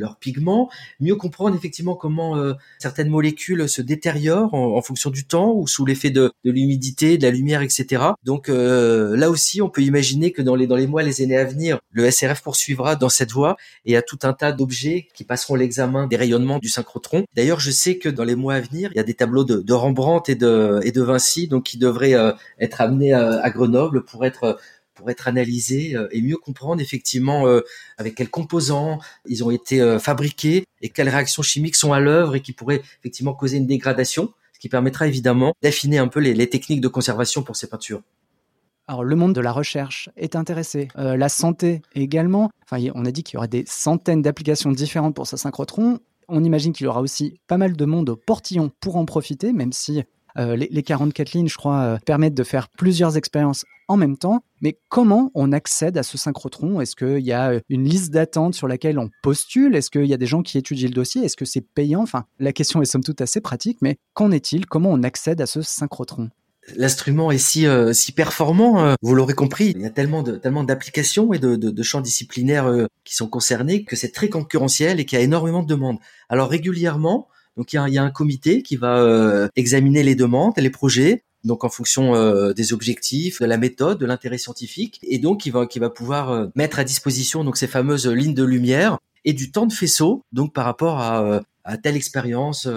leur 0.04 0.18
pigments, 0.18 0.70
mieux 1.00 1.16
comprendre 1.16 1.56
effectivement 1.56 1.96
comment 1.96 2.38
euh, 2.38 2.54
certaines 2.80 3.10
molécules 3.10 3.68
se 3.70 3.82
détériorent 3.82 4.54
en, 4.54 4.82
fonction 4.82 5.10
du 5.10 5.26
temps 5.26 5.54
ou 5.54 5.68
sous 5.68 5.86
l'effet 5.86 6.10
de, 6.10 6.32
l'humidité, 6.44 7.18
de 7.18 7.24
la 7.24 7.32
lumière, 7.32 7.62
etc. 7.62 8.04
Donc 8.24 8.50
euh, 8.50 9.16
là 9.16 9.30
aussi, 9.30 9.62
on 9.62 9.70
peut 9.70 9.82
imaginer 9.82 10.32
que 10.32 10.42
dans 10.42 10.56
les 10.56 10.68
dans 10.68 10.76
les 10.76 10.88
mois, 10.88 11.04
les 11.04 11.22
années 11.22 11.38
à 11.38 11.46
venir, 11.46 11.80
le 11.92 12.10
SRF 12.10 12.42
poursuivra 12.42 12.96
dans 12.96 13.10
cette 13.10 13.32
voie 13.32 13.56
et 13.86 13.96
a 13.96 14.02
tout 14.02 14.20
un 14.24 14.34
tas 14.34 14.52
d'objets 14.52 15.08
qui 15.14 15.24
passeront 15.24 15.56
l'examen 15.56 16.08
des 16.08 16.18
rayonnements 16.18 16.60
du 16.60 16.70
synchrotron. 16.70 17.24
D'ailleurs, 17.36 17.60
je 17.60 17.72
sais 17.72 17.98
que 17.98 18.10
dans 18.10 18.24
les 18.24 18.36
mois 18.36 18.56
à 18.56 18.62
venir, 18.62 18.90
il 18.94 18.98
y 18.98 19.00
a 19.00 19.04
des 19.04 19.14
tableaux 19.14 19.44
de, 19.44 19.74
Rembrandt 19.74 20.32
et 20.32 20.36
de 20.36 21.02
Vinci, 21.02 21.48
donc 21.48 21.64
qui 21.64 21.78
devraient 21.78 22.14
euh, 22.14 22.32
être 22.60 22.82
amenés 22.82 23.14
à 23.14 23.50
Grenoble 23.50 24.04
pour 24.04 24.26
être 24.26 24.60
pour 24.94 25.10
être 25.10 25.28
analysés 25.28 25.96
euh, 25.96 26.08
et 26.12 26.22
mieux 26.22 26.38
comprendre 26.38 26.82
effectivement 26.82 27.48
euh, 27.48 27.62
avec 27.98 28.16
quels 28.16 28.30
composants 28.30 29.00
ils 29.28 29.44
ont 29.44 29.52
été 29.52 29.82
euh, 29.82 30.00
fabriqués 30.00 30.66
et 30.82 30.90
quelles 30.90 31.10
réactions 31.10 31.42
chimiques 31.42 31.76
sont 31.76 31.94
à 31.94 32.00
l'œuvre 32.00 32.36
et 32.36 32.42
qui 32.42 32.54
pourraient 32.54 32.82
effectivement 33.00 33.34
causer 33.34 33.58
une 33.58 33.68
dégradation, 33.68 34.34
ce 34.54 34.60
qui 34.60 34.70
permettra 34.70 35.08
évidemment 35.08 35.54
d'affiner 35.62 35.98
un 35.98 36.08
peu 36.08 36.20
les, 36.20 36.50
techniques 36.50 36.82
de 36.82 36.88
conservation 36.88 37.44
pour 37.44 37.56
ces 37.56 37.68
peintures. 37.68 38.02
Alors, 38.88 39.04
le 39.06 39.16
monde 39.16 39.34
de 39.34 39.40
la 39.40 39.54
recherche 39.54 40.10
est 40.18 40.36
intéressé, 40.36 40.90
la 40.96 41.30
santé 41.30 41.82
également. 41.96 42.50
Enfin, 42.64 42.84
on 42.96 43.06
a 43.06 43.12
dit 43.12 43.24
qu'il 43.24 43.36
y 43.36 43.38
aurait 43.38 43.48
des 43.48 43.64
centaines 43.66 44.22
d'applications 44.22 44.74
différentes 44.74 45.16
pour 45.16 45.26
ce 45.26 45.38
synchrotron. 45.38 46.00
On 46.28 46.44
imagine 46.44 46.74
qu'il 46.74 46.84
y 46.84 46.88
aura 46.88 47.00
aussi 47.00 47.40
pas 47.48 47.58
mal 47.58 47.78
de 47.78 47.86
monde 47.86 48.10
au 48.10 48.18
portillon 48.18 48.72
pour 48.82 48.98
en 48.98 49.06
profiter, 49.06 49.54
même 49.54 49.72
si 49.72 50.04
les, 50.36 50.68
les, 50.70 50.84
44 50.84 51.34
lignes, 51.34 51.48
je 51.48 51.58
crois, 51.58 51.98
permettent 52.06 52.34
de 52.34 52.44
faire 52.44 52.70
plusieurs 52.70 53.18
expériences 53.18 53.66
en 53.88 53.98
même 53.98 54.18
temps. 54.18 54.44
Mais 54.62 54.78
comment 54.90 55.32
on 55.36 55.52
accède 55.52 55.98
à 55.98 56.04
ce 56.04 56.18
synchrotron? 56.18 56.82
Est-ce 56.82 56.96
qu'il 56.96 57.26
y 57.26 57.32
a 57.32 57.52
euh, 57.52 57.60
une 57.70 57.88
liste 57.88 58.12
d'attente 58.12 58.54
sur 58.54 58.68
laquelle 58.68 59.00
on 59.00 59.10
postule? 59.22 59.76
Est-ce 59.76 59.90
qu'il 59.90 60.06
y 60.06 60.14
a 60.14 60.18
des 60.18 60.26
gens 60.26 60.42
qui 60.42 60.58
étudient 60.58 60.88
le 60.88 60.94
dossier? 60.94 61.24
Est-ce 61.24 61.38
que 61.38 61.46
c'est 61.46 61.62
payant? 61.62 62.02
Enfin, 62.02 62.26
la 62.40 62.54
question 62.54 62.82
est 62.82 62.86
somme 62.86 63.04
toute 63.04 63.22
assez 63.22 63.42
pratique, 63.42 63.80
mais 63.82 63.98
qu'en 64.14 64.32
est-il? 64.32 64.66
Comment 64.66 64.92
on 64.92 65.04
accède 65.04 65.42
à 65.42 65.46
ce 65.46 65.62
synchrotron? 65.62 66.30
L'instrument 66.78 67.30
est 67.30 67.38
si 67.38 67.68
euh, 67.68 67.92
performant, 68.16 68.86
euh, 68.86 68.94
vous 69.02 69.16
l'aurez 69.16 69.34
compris. 69.34 69.74
Il 69.76 69.82
y 69.82 69.86
a 69.86 69.90
tellement 69.90 70.24
de 70.24 70.38
tellement 70.38 70.64
d'applications 70.64 71.34
et 71.34 71.40
de, 71.40 71.84
champs 71.84 72.00
disciplinaires 72.00 72.72
qui 73.04 73.16
sont 73.16 73.28
concernés 73.28 73.84
que 73.84 73.98
c'est 73.98 74.14
très 74.14 74.30
concurrentiel 74.30 75.02
et 75.02 75.06
qu'il 75.06 75.18
y 75.18 75.22
a 75.22 75.26
énormément 75.26 75.62
de 75.62 75.68
demandes. 75.68 75.98
Alors 76.30 76.50
régulièrement, 76.50 77.28
donc 77.58 77.74
il 77.74 77.76
y 77.76 77.80
a, 77.80 77.90
y 77.90 77.98
a 77.98 78.04
un 78.04 78.12
comité 78.12 78.62
qui 78.62 78.76
va 78.76 79.50
examiner 79.56 80.04
les 80.04 80.16
demandes, 80.16 80.54
les 80.58 80.70
projets, 80.70 81.24
donc 81.44 81.64
en 81.64 81.70
fonction 81.70 82.16
euh, 82.16 82.54
des 82.54 82.74
objectifs, 82.74 83.42
de 83.42 83.46
la 83.46 83.58
méthode, 83.58 84.00
de 84.00 84.06
l'intérêt 84.06 84.38
scientifique, 84.38 85.00
et 85.04 85.20
donc 85.20 85.46
il 85.46 85.52
va, 85.52 85.66
qui 85.66 85.80
va 85.80 85.90
pouvoir 85.90 86.32
euh, 86.32 86.48
mettre 86.56 86.80
à 86.80 86.84
disposition 86.84 87.44
donc 87.44 87.58
ces 87.58 87.68
fameuses 87.68 88.08
lignes 88.08 88.34
de 88.34 88.44
lumière 88.44 88.98
et 89.26 89.34
du 89.34 89.52
temps 89.52 89.66
de 89.66 89.74
faisceau, 89.74 90.24
donc 90.32 90.54
par 90.54 90.66
rapport 90.66 91.00
à, 91.00 91.24
euh, 91.24 91.42
à 91.64 91.78
telle 91.78 91.96
expérience. 91.96 92.68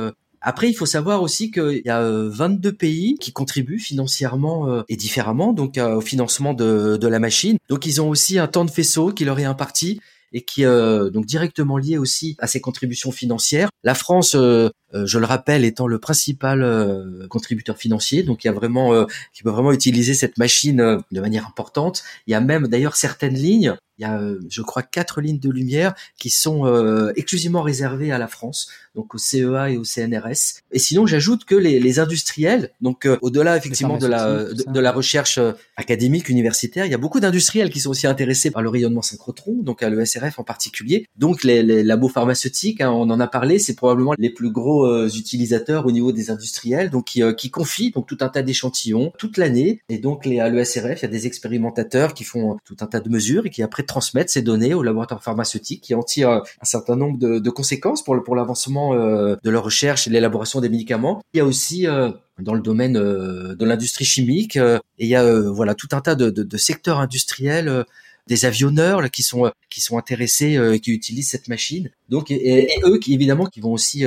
Après, 0.41 0.69
il 0.69 0.75
faut 0.75 0.87
savoir 0.87 1.23
aussi 1.23 1.51
qu'il 1.51 1.83
y 1.85 1.91
a 1.91 2.09
22 2.09 2.73
pays 2.73 3.17
qui 3.19 3.33
contribuent 3.33 3.81
financièrement 3.81 4.85
et 4.89 4.95
différemment 4.95 5.53
donc 5.53 5.77
au 5.77 6.01
financement 6.01 6.55
de, 6.55 6.97
de 6.97 7.09
la 7.09 7.19
machine. 7.19 7.59
Donc 7.69 7.85
ils 7.85 8.01
ont 8.01 8.09
aussi 8.09 8.39
un 8.39 8.47
temps 8.47 8.65
de 8.65 8.71
faisceau 8.71 9.11
qui 9.11 9.25
leur 9.25 9.41
est 9.41 9.45
imparti 9.45 10.01
et 10.37 10.42
qui 10.42 10.62
est 10.62 10.66
euh, 10.66 11.09
donc 11.09 11.25
directement 11.25 11.79
lié 11.79 11.96
aussi 11.96 12.37
à 12.40 12.46
ces 12.46 12.61
contributions 12.61 13.11
financières. 13.11 13.70
La 13.83 13.94
France, 13.94 14.35
euh, 14.35 14.68
euh, 14.92 15.07
je 15.07 15.18
le 15.18 15.25
rappelle, 15.25 15.64
étant 15.64 15.87
le 15.87 15.99
principal 15.99 17.27
contributeur 17.31 17.79
financier, 17.79 18.22
donc 18.22 18.44
il 18.44 18.49
y 18.49 18.51
a 18.51 18.53
vraiment 18.53 19.07
qui 19.33 19.42
peut 19.42 19.51
vraiment 19.51 19.72
utiliser 19.72 20.12
cette 20.12 20.37
machine 20.37 21.03
de 21.11 21.20
manière 21.20 21.46
importante. 21.46 22.05
Il 22.27 22.33
y 22.33 22.35
a 22.35 22.40
même 22.40 22.68
d'ailleurs 22.68 22.96
certaines 22.96 23.35
lignes 23.35 23.75
Il 23.98 24.02
y 24.02 24.04
a, 24.04 24.20
euh, 24.20 24.38
je 24.50 24.62
crois, 24.62 24.82
quatre 24.82 25.20
lignes 25.20 25.38
de 25.38 25.50
lumière 25.50 25.94
qui 26.18 26.28
sont 26.28 26.66
euh, 26.66 27.12
exclusivement 27.16 27.62
réservées 27.62 28.12
à 28.12 28.18
la 28.18 28.28
France, 28.28 28.68
donc 28.94 29.14
au 29.14 29.18
CEA 29.18 29.70
et 29.70 29.78
au 29.78 29.85
CNRS. 29.85 30.61
Et 30.72 30.78
sinon, 30.78 31.06
j'ajoute 31.06 31.44
que 31.44 31.54
les, 31.54 31.80
les, 31.80 31.98
industriels, 31.98 32.70
donc 32.82 33.06
euh, 33.06 33.16
au-delà 33.22 33.56
effectivement 33.56 33.96
de 33.96 34.06
la 34.06 34.44
de, 34.52 34.80
la 34.80 34.92
recherche 34.92 35.38
académique 35.76 36.28
universitaire, 36.28 36.85
il 36.85 36.90
y 36.90 36.94
a 36.94 36.98
beaucoup 36.98 37.20
d'industriels 37.20 37.70
qui 37.70 37.80
sont 37.80 37.90
aussi 37.90 38.06
intéressés 38.06 38.50
par 38.50 38.61
le 38.61 38.68
rayonnement 38.68 39.00
synchrotron, 39.00 39.62
donc 39.62 39.82
à 39.82 39.88
l'ESRF 39.88 40.38
en 40.38 40.44
particulier. 40.44 41.06
Donc 41.16 41.42
les, 41.42 41.62
les 41.62 41.82
labos 41.82 42.09
pharmaceutiques, 42.09 42.82
hein, 42.82 42.90
on 42.90 43.09
en 43.09 43.18
a 43.18 43.26
parlé, 43.26 43.59
c'est 43.59 43.74
probablement 43.74 44.14
les 44.18 44.30
plus 44.30 44.50
gros 44.50 45.06
utilisateurs 45.06 45.87
au 45.87 45.92
niveau 45.92 46.12
des 46.12 46.30
industriels, 46.30 46.90
donc 46.90 47.06
qui, 47.06 47.22
qui 47.37 47.50
confient 47.50 47.92
donc 47.92 48.06
tout 48.06 48.18
un 48.20 48.28
tas 48.28 48.42
d'échantillons 48.42 49.12
toute 49.18 49.38
l'année. 49.38 49.80
Et 49.88 49.98
donc 49.98 50.26
les, 50.26 50.40
à 50.40 50.50
l'ESRF, 50.50 51.00
il 51.00 51.02
y 51.02 51.06
a 51.06 51.09
des 51.09 51.26
expérimentateurs 51.26 52.12
qui 52.12 52.24
font 52.24 52.59
tout 52.64 52.76
un 52.80 52.87
tas 52.87 53.00
de 53.00 53.09
mesures 53.09 53.46
et 53.46 53.50
qui 53.50 53.62
après 53.62 53.86
transmettre 53.87 54.31
ces 54.31 54.42
données 54.42 54.75
aux 54.75 54.83
laboratoires 54.83 55.22
pharmaceutiques 55.22 55.83
qui 55.83 55.94
en 55.94 56.03
tirent 56.03 56.31
un 56.31 56.64
certain 56.64 56.96
nombre 56.96 57.18
de, 57.18 57.51
conséquences 57.51 58.03
pour, 58.03 58.22
pour 58.22 58.37
l'avancement 58.37 58.94
euh, 58.94 59.37
de 59.42 59.51
leur 59.51 59.64
recherche 59.64 60.07
et 60.07 60.11
l'élaboration 60.11 60.61
des 60.61 60.68
médicaments. 60.68 61.22
Il 61.33 61.38
y 61.38 61.40
a 61.40 61.44
aussi 61.44 61.87
euh, 61.87 62.11
dans 62.38 62.55
le 62.55 62.61
domaine 62.61 62.96
euh, 62.96 63.55
de 63.55 63.64
l'industrie 63.64 64.05
chimique 64.05 64.57
et 64.57 64.81
il 64.99 65.09
y 65.09 65.16
a 65.16 65.40
voilà 65.51 65.75
tout 65.75 65.88
un 65.92 66.01
tas 66.01 66.14
de, 66.14 66.31
de, 66.31 66.57
secteurs 66.57 66.99
industriels 66.99 67.85
des 68.27 68.44
avionneurs 68.44 69.11
qui 69.11 69.22
sont 69.22 69.51
qui 69.70 69.81
sont 69.81 69.99
intéressés 69.99 70.59
et 70.72 70.81
qui 70.81 70.90
utilisent 70.92 71.31
cette 71.31 71.49
machine. 71.49 71.90
Donc 72.09 72.31
et, 72.31 72.68
eux 72.85 72.99
qui 72.99 73.14
évidemment 73.14 73.46
qui 73.46 73.61
vont 73.61 73.72
aussi 73.72 74.05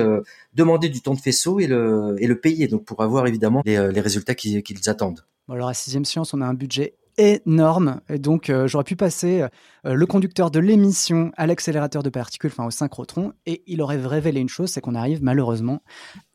demander 0.54 0.90
du 0.90 1.02
temps 1.02 1.14
de 1.14 1.20
faisceau 1.20 1.60
et 1.60 1.68
le 1.68 2.16
et 2.20 2.28
le 2.28 2.40
payer 2.40 2.68
donc 2.68 2.86
pour 2.86 3.02
avoir 3.02 3.28
évidemment 3.28 3.62
les, 3.66 3.92
les 3.92 4.02
résultats 4.02 4.36
qu'ils 4.36 4.90
attendent. 4.90 5.24
Bon 5.48 5.56
alors 5.56 5.70
à 5.70 5.74
Sixième 5.74 6.06
Science, 6.06 6.34
on 6.34 6.42
a 6.42 6.46
un 6.46 6.54
budget 6.54 6.96
énorme. 7.20 8.00
Et 8.10 8.18
donc, 8.18 8.50
euh, 8.50 8.68
j'aurais 8.68 8.86
pu 8.86 8.96
passer 8.96 9.42
euh, 9.86 9.94
le 9.94 10.06
conducteur 10.06 10.52
de 10.52 10.60
l'émission 10.60 11.32
à 11.36 11.46
l'accélérateur 11.48 12.02
de 12.02 12.10
particules, 12.10 12.50
enfin 12.52 12.66
au 12.66 12.72
synchrotron, 12.72 13.34
et 13.46 13.62
il 13.68 13.82
aurait 13.82 13.98
révélé 13.98 14.40
une 14.40 14.50
chose, 14.50 14.70
c'est 14.70 14.82
qu'on 14.82 14.96
arrive 14.96 15.22
malheureusement 15.22 15.82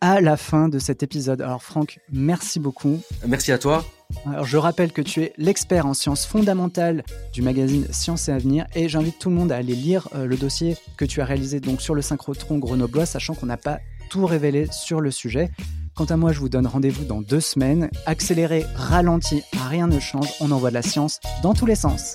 à 0.01 0.21
la 0.21 0.37
fin 0.37 0.69
de 0.69 0.79
cet 0.79 1.03
épisode. 1.03 1.41
Alors, 1.41 1.63
Franck, 1.63 1.99
merci 2.13 2.61
beaucoup. 2.61 3.01
Merci 3.27 3.51
à 3.51 3.59
toi. 3.59 3.85
Alors, 4.27 4.45
je 4.45 4.59
rappelle 4.59 4.93
que 4.93 5.03
tu 5.03 5.23
es 5.23 5.33
l'expert 5.39 5.87
en 5.87 5.95
sciences 5.95 6.27
fondamentales 6.27 7.03
du 7.33 7.41
magazine 7.41 7.87
Sciences 7.91 8.29
et 8.29 8.33
Avenir, 8.33 8.67
et 8.75 8.89
j'invite 8.89 9.19
tout 9.19 9.31
le 9.31 9.37
monde 9.37 9.53
à 9.53 9.57
aller 9.57 9.75
lire 9.75 10.09
euh, 10.15 10.27
le 10.27 10.37
dossier 10.37 10.77
que 10.99 11.07
tu 11.07 11.23
as 11.23 11.25
réalisé 11.25 11.61
donc 11.61 11.81
sur 11.81 11.95
le 11.95 12.03
synchrotron 12.03 12.59
grenoblois, 12.59 13.07
sachant 13.07 13.35
qu'on 13.35 13.47
n'a 13.47 13.57
pas 13.57 13.79
tout 14.11 14.27
révélé 14.27 14.69
sur 14.71 15.01
le 15.01 15.11
sujet. 15.11 15.51
Quant 15.95 16.07
à 16.07 16.17
moi, 16.17 16.33
je 16.33 16.41
vous 16.41 16.49
donne 16.49 16.67
rendez-vous 16.67 17.05
dans 17.05 17.23
deux 17.23 17.41
semaines. 17.41 17.89
Accéléré, 18.07 18.65
ralenti, 18.75 19.43
rien 19.69 19.87
ne 19.87 20.01
change. 20.01 20.29
On 20.41 20.51
envoie 20.51 20.71
de 20.71 20.75
la 20.75 20.83
science 20.83 21.21
dans 21.43 21.55
tous 21.55 21.67
les 21.67 21.77
sens. 21.77 22.15